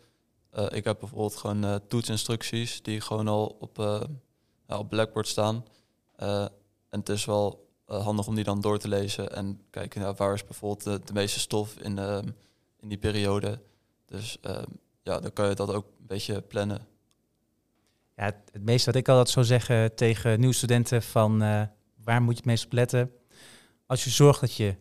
Uh, 0.58 0.66
ik 0.70 0.84
heb 0.84 1.00
bijvoorbeeld 1.00 1.36
gewoon 1.36 1.66
uh, 1.66 1.76
toetsinstructies 1.88 2.82
die 2.82 3.02
gewoon 3.02 3.28
al 3.28 3.58
op, 3.60 3.80
op 4.68 4.90
Blackboard 4.90 5.28
staan. 5.28 5.66
en 6.16 6.50
het 6.90 7.10
is 7.10 7.26
wel 7.26 7.70
handig 7.86 8.28
om 8.28 8.36
die 8.36 8.44
dan 8.44 8.62
door 8.62 8.80
te 8.80 8.88
lezen 8.88 9.36
en 9.36 9.62
kijken 9.70 10.02
naar 10.02 10.16
waar 10.16 10.34
is 10.34 10.46
bijvoorbeeld 10.46 10.84
de, 10.84 11.02
de 11.06 11.14
meeste 11.14 11.40
stof 11.40 11.78
in, 11.78 11.98
in 12.80 12.88
die 12.88 12.98
periode. 12.98 13.60
Dus 14.06 14.38
ja, 15.04 15.20
dan 15.20 15.34
kan 15.34 15.50
je 15.50 15.56
dat 15.56 15.74
ook 15.74 15.86
een 15.86 16.08
beetje 16.08 16.42
plannen. 16.42 16.91
Het, 18.26 18.36
meeste 18.62 18.86
wat 18.86 19.00
ik 19.00 19.08
altijd 19.08 19.30
zou 19.30 19.46
zeggen 19.46 19.96
tegen 19.96 20.40
nieuwe 20.40 20.56
studenten 20.56 21.02
van 21.02 21.40
waar 22.04 22.22
moet 22.22 22.34
je 22.34 22.38
het 22.38 22.46
meest 22.46 22.66
op 22.66 22.72
letten? 22.72 23.12
Als 23.86 24.04
je 24.04 24.10
zorgt 24.10 24.42
dat 24.42 24.56
je 24.56 24.76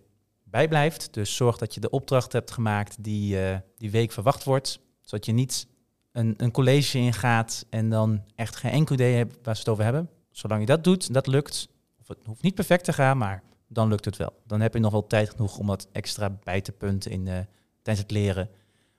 bijblijft, 0.44 1.14
dus 1.14 1.36
zorg 1.36 1.56
dat 1.56 1.74
je 1.74 1.80
de 1.80 1.90
opdracht 1.90 2.32
hebt 2.32 2.50
gemaakt 2.50 3.04
die 3.04 3.38
die 3.76 3.90
week 3.90 4.12
verwacht 4.12 4.44
wordt, 4.44 4.80
zodat 5.00 5.26
je 5.26 5.32
niet 5.32 5.66
een, 6.12 6.34
een 6.36 6.50
college 6.50 6.98
ingaat 6.98 7.66
en 7.70 7.90
dan 7.90 8.22
echt 8.34 8.56
geen 8.56 8.72
enkel 8.72 8.94
idee 8.94 9.14
hebt 9.14 9.38
waar 9.42 9.54
ze 9.54 9.60
het 9.60 9.70
over 9.70 9.84
hebben. 9.84 10.10
Zolang 10.30 10.60
je 10.60 10.66
dat 10.66 10.84
doet, 10.84 11.14
dat 11.14 11.26
lukt, 11.26 11.68
het 12.06 12.18
hoeft 12.26 12.42
niet 12.42 12.54
perfect 12.54 12.84
te 12.84 12.92
gaan, 12.92 13.18
maar 13.18 13.42
dan 13.68 13.88
lukt 13.88 14.04
het 14.04 14.16
wel. 14.16 14.32
Dan 14.46 14.60
heb 14.60 14.74
je 14.74 14.80
nog 14.80 14.92
wel 14.92 15.06
tijd 15.06 15.30
genoeg 15.30 15.58
om 15.58 15.66
dat 15.66 15.88
extra 15.92 16.38
bij 16.42 16.60
te 16.60 16.72
punten 16.72 17.10
in, 17.10 17.26
uh, 17.26 17.38
tijdens 17.82 18.06
het 18.06 18.10
leren. 18.10 18.50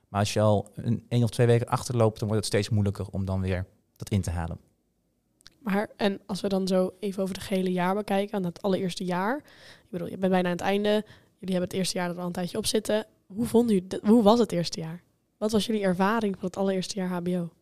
Maar 0.08 0.20
als 0.20 0.32
je 0.32 0.40
al 0.40 0.70
een 0.74 1.04
één 1.08 1.22
of 1.22 1.30
twee 1.30 1.46
weken 1.46 1.66
achterloopt, 1.66 2.18
dan 2.18 2.28
wordt 2.28 2.44
het 2.44 2.52
steeds 2.52 2.68
moeilijker 2.68 3.06
om 3.10 3.24
dan 3.24 3.40
weer 3.40 3.66
dat 4.02 4.12
in 4.12 4.22
te 4.22 4.30
halen. 4.30 4.58
Maar 5.58 5.90
en 5.96 6.20
als 6.26 6.40
we 6.40 6.48
dan 6.48 6.66
zo 6.66 6.94
even 7.00 7.22
over 7.22 7.34
het 7.34 7.44
gehele 7.44 7.72
jaar 7.72 7.94
bekijken, 7.94 8.36
aan 8.36 8.44
het 8.44 8.62
allereerste 8.62 9.04
jaar. 9.04 9.36
Ik 9.36 9.90
bedoel, 9.90 10.08
je 10.08 10.18
bent 10.18 10.32
bijna 10.32 10.48
aan 10.48 10.54
het 10.54 10.64
einde. 10.64 10.88
Jullie 11.38 11.54
hebben 11.54 11.62
het 11.62 11.72
eerste 11.72 11.98
jaar 11.98 12.10
er 12.10 12.18
al 12.18 12.26
een 12.26 12.32
tijdje 12.32 12.58
op 12.58 12.66
zitten. 12.66 13.06
Hoe 13.26 13.46
vonden 13.46 13.74
jullie, 13.74 14.00
hoe 14.02 14.22
was 14.22 14.38
het 14.38 14.52
eerste 14.52 14.80
jaar? 14.80 15.02
Wat 15.38 15.52
was 15.52 15.66
jullie 15.66 15.82
ervaring 15.82 16.34
van 16.34 16.46
het 16.46 16.56
allereerste 16.56 16.98
jaar 16.98 17.08
HBO? 17.08 17.52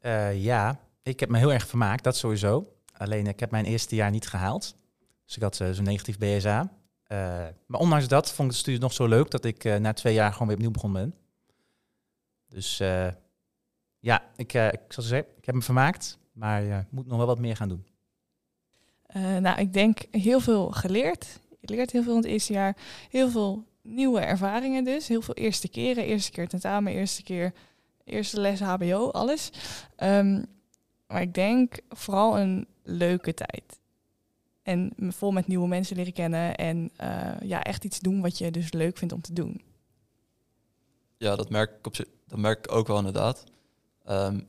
Uh, 0.00 0.44
ja, 0.44 0.80
ik 1.02 1.20
heb 1.20 1.28
me 1.28 1.38
heel 1.38 1.52
erg 1.52 1.66
vermaakt, 1.66 2.04
dat 2.04 2.16
sowieso. 2.16 2.72
Alleen 2.96 3.26
ik 3.26 3.40
heb 3.40 3.50
mijn 3.50 3.64
eerste 3.64 3.94
jaar 3.94 4.10
niet 4.10 4.28
gehaald. 4.28 4.76
Dus 5.24 5.36
ik 5.36 5.42
had 5.42 5.60
uh, 5.60 5.70
zo'n 5.70 5.84
negatief 5.84 6.18
BSA. 6.18 6.60
Uh, 6.62 7.18
maar 7.66 7.80
ondanks 7.80 8.08
dat 8.08 8.32
vond 8.32 8.48
ik 8.48 8.54
de 8.54 8.60
studie 8.60 8.80
nog 8.80 8.92
zo 8.92 9.06
leuk 9.06 9.30
dat 9.30 9.44
ik 9.44 9.64
na 9.64 9.92
twee 9.92 10.14
jaar 10.14 10.32
gewoon 10.32 10.46
weer 10.46 10.56
opnieuw 10.56 10.72
begonnen 10.72 11.02
ben. 11.02 11.14
Dus 12.48 12.80
ja, 14.02 14.22
ik, 14.36 14.52
ik 14.52 14.80
zal 14.88 15.02
zeggen, 15.02 15.28
ik 15.36 15.44
heb 15.44 15.54
me 15.54 15.62
vermaakt, 15.62 16.18
maar 16.32 16.62
ik 16.62 16.90
moet 16.90 17.06
nog 17.06 17.16
wel 17.16 17.26
wat 17.26 17.38
meer 17.38 17.56
gaan 17.56 17.68
doen. 17.68 17.86
nou, 19.40 19.60
ik 19.60 19.72
denk 19.72 19.98
heel 20.10 20.40
veel 20.40 20.70
geleerd. 20.70 21.40
Je 21.60 21.74
leert 21.74 21.90
heel 21.90 22.02
veel 22.02 22.12
in 22.12 22.20
het 22.22 22.28
eerste 22.28 22.52
jaar. 22.52 22.76
Heel 23.10 23.30
veel 23.30 23.64
nieuwe 23.82 24.20
ervaringen 24.20 24.84
dus. 24.84 25.08
Heel 25.08 25.22
veel 25.22 25.34
eerste 25.34 25.68
keren. 25.68 26.04
Eerste 26.04 26.30
keer 26.30 26.48
tentamen, 26.48 26.92
eerste 26.92 27.22
keer 27.22 27.52
eerste 28.04 28.40
les 28.40 28.60
HBO, 28.60 29.10
alles. 29.10 29.50
Um, 29.96 30.46
maar 31.06 31.22
ik 31.22 31.34
denk 31.34 31.80
vooral 31.88 32.38
een 32.38 32.66
leuke 32.82 33.34
tijd. 33.34 33.80
En 34.62 34.92
vol 34.98 35.30
met 35.30 35.46
nieuwe 35.46 35.68
mensen 35.68 35.96
leren 35.96 36.12
kennen 36.12 36.54
en 36.54 36.90
uh, 37.00 37.32
ja, 37.40 37.62
echt 37.62 37.84
iets 37.84 38.00
doen 38.00 38.20
wat 38.20 38.38
je 38.38 38.50
dus 38.50 38.72
leuk 38.72 38.98
vindt 38.98 39.14
om 39.14 39.20
te 39.20 39.32
doen. 39.32 39.62
Ja, 41.16 41.36
dat 41.36 41.50
merk 41.50 41.70
ik, 41.78 41.86
op 41.86 41.96
dat 42.26 42.38
merk 42.38 42.58
ik 42.58 42.72
ook 42.72 42.86
wel 42.86 42.98
inderdaad. 42.98 43.44
Um, 44.10 44.48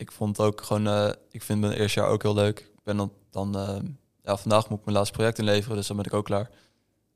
ik 0.00 0.12
vond 0.12 0.40
ook 0.40 0.60
gewoon, 0.60 0.86
uh, 0.86 1.10
ik 1.30 1.42
vind 1.42 1.60
mijn 1.60 1.72
eerste 1.72 2.00
jaar 2.00 2.08
ook 2.08 2.22
heel 2.22 2.34
leuk. 2.34 2.58
Ik 2.58 2.82
ben 2.82 2.96
dan, 2.96 3.12
dan 3.30 3.56
uh, 3.56 3.78
ja, 4.22 4.36
vandaag 4.36 4.68
moet 4.68 4.78
ik 4.78 4.84
mijn 4.84 4.96
laatste 4.96 5.14
project 5.14 5.38
inleveren, 5.38 5.76
dus 5.76 5.86
dan 5.86 5.96
ben 5.96 6.04
ik 6.04 6.14
ook 6.14 6.24
klaar. 6.24 6.50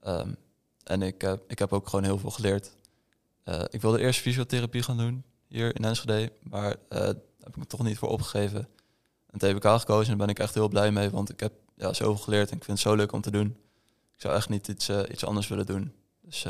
Um, 0.07 0.37
en 0.85 1.03
ik, 1.03 1.23
uh, 1.23 1.33
ik 1.47 1.59
heb 1.59 1.73
ook 1.73 1.89
gewoon 1.89 2.05
heel 2.05 2.19
veel 2.19 2.31
geleerd. 2.31 2.77
ik 3.69 3.81
wilde 3.81 4.01
eerst 4.01 4.21
fysiotherapie 4.21 4.83
gaan 4.83 4.97
doen 4.97 5.25
hier 5.47 5.77
in 5.77 5.85
Enschede, 5.85 6.33
maar 6.43 6.77
daar 6.89 7.07
heb 7.41 7.49
ik 7.49 7.57
me 7.57 7.67
toch 7.67 7.83
niet 7.83 7.99
voor 7.99 8.09
opgegeven. 8.09 8.69
En 9.31 9.39
TBK 9.39 9.67
gekozen 9.67 10.13
en 10.13 10.19
daar 10.19 10.27
ben 10.27 10.37
ik 10.37 10.39
echt 10.39 10.55
heel 10.55 10.69
blij 10.69 10.91
mee, 10.91 11.11
want 11.11 11.31
ik 11.31 11.41
heb 11.41 11.53
ja, 11.77 11.93
zoveel 11.93 12.23
geleerd 12.23 12.51
en 12.51 12.57
ik 12.57 12.65
vind 12.65 12.79
het 12.79 12.89
zo 12.89 12.95
leuk 12.95 13.13
om 13.13 13.21
te 13.21 13.31
doen. 13.31 13.57
Ik 14.15 14.21
zou 14.21 14.35
echt 14.35 14.49
niet 14.49 14.69
iets, 14.69 14.91
iets 15.11 15.25
anders 15.25 15.49
willen 15.49 15.67
doen. 15.67 15.95
Dus 16.21 16.47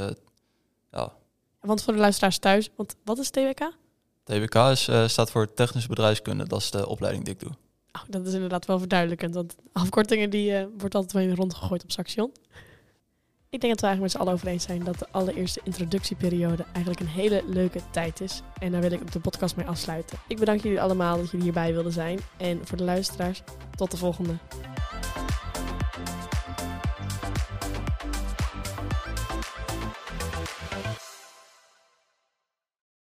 ja. 0.90 1.12
Want 1.60 1.82
voor 1.82 1.92
de 1.92 1.98
luisteraars 1.98 2.38
thuis, 2.38 2.70
want 2.76 2.94
wat 3.04 3.18
is 3.18 3.30
TWK? 3.30 3.72
TBK 4.24 4.54
uh, 4.54 5.08
staat 5.08 5.30
voor 5.30 5.54
Technische 5.54 5.88
Bedrijfskunde. 5.88 6.46
Dat 6.46 6.60
is 6.60 6.70
de 6.70 6.88
opleiding 6.88 7.24
die 7.24 7.34
ik 7.34 7.40
doe. 7.40 7.50
Oh, 7.92 8.02
dat 8.08 8.26
is 8.26 8.32
inderdaad 8.32 8.66
wel 8.66 8.78
verduidelijkend, 8.78 9.34
want 9.34 9.56
afkortingen 9.72 10.30
die 10.30 10.66
wordt 10.78 10.94
altijd 10.94 11.26
wel 11.26 11.34
rondgegooid 11.34 11.82
op 11.82 11.90
Saxion. 11.90 12.32
Ik 13.54 13.60
denk 13.60 13.72
dat 13.72 13.82
we 13.82 13.86
eigenlijk 13.86 14.00
met 14.00 14.10
z'n 14.10 14.18
allen 14.18 14.32
over 14.32 14.46
eens 14.46 14.64
zijn 14.64 14.84
dat 14.84 14.98
de 14.98 15.06
allereerste 15.10 15.60
introductieperiode 15.64 16.64
eigenlijk 16.72 17.00
een 17.00 17.06
hele 17.06 17.42
leuke 17.46 17.80
tijd 17.90 18.20
is. 18.20 18.42
En 18.58 18.72
daar 18.72 18.80
wil 18.80 18.92
ik 18.92 19.12
de 19.12 19.20
podcast 19.20 19.56
mee 19.56 19.66
afsluiten. 19.66 20.18
Ik 20.28 20.38
bedank 20.38 20.62
jullie 20.62 20.80
allemaal 20.80 21.16
dat 21.16 21.30
jullie 21.30 21.44
hierbij 21.44 21.72
wilden 21.72 21.92
zijn. 21.92 22.18
En 22.36 22.66
voor 22.66 22.76
de 22.76 22.84
luisteraars, 22.84 23.42
tot 23.76 23.90
de 23.90 23.96
volgende. 23.96 24.36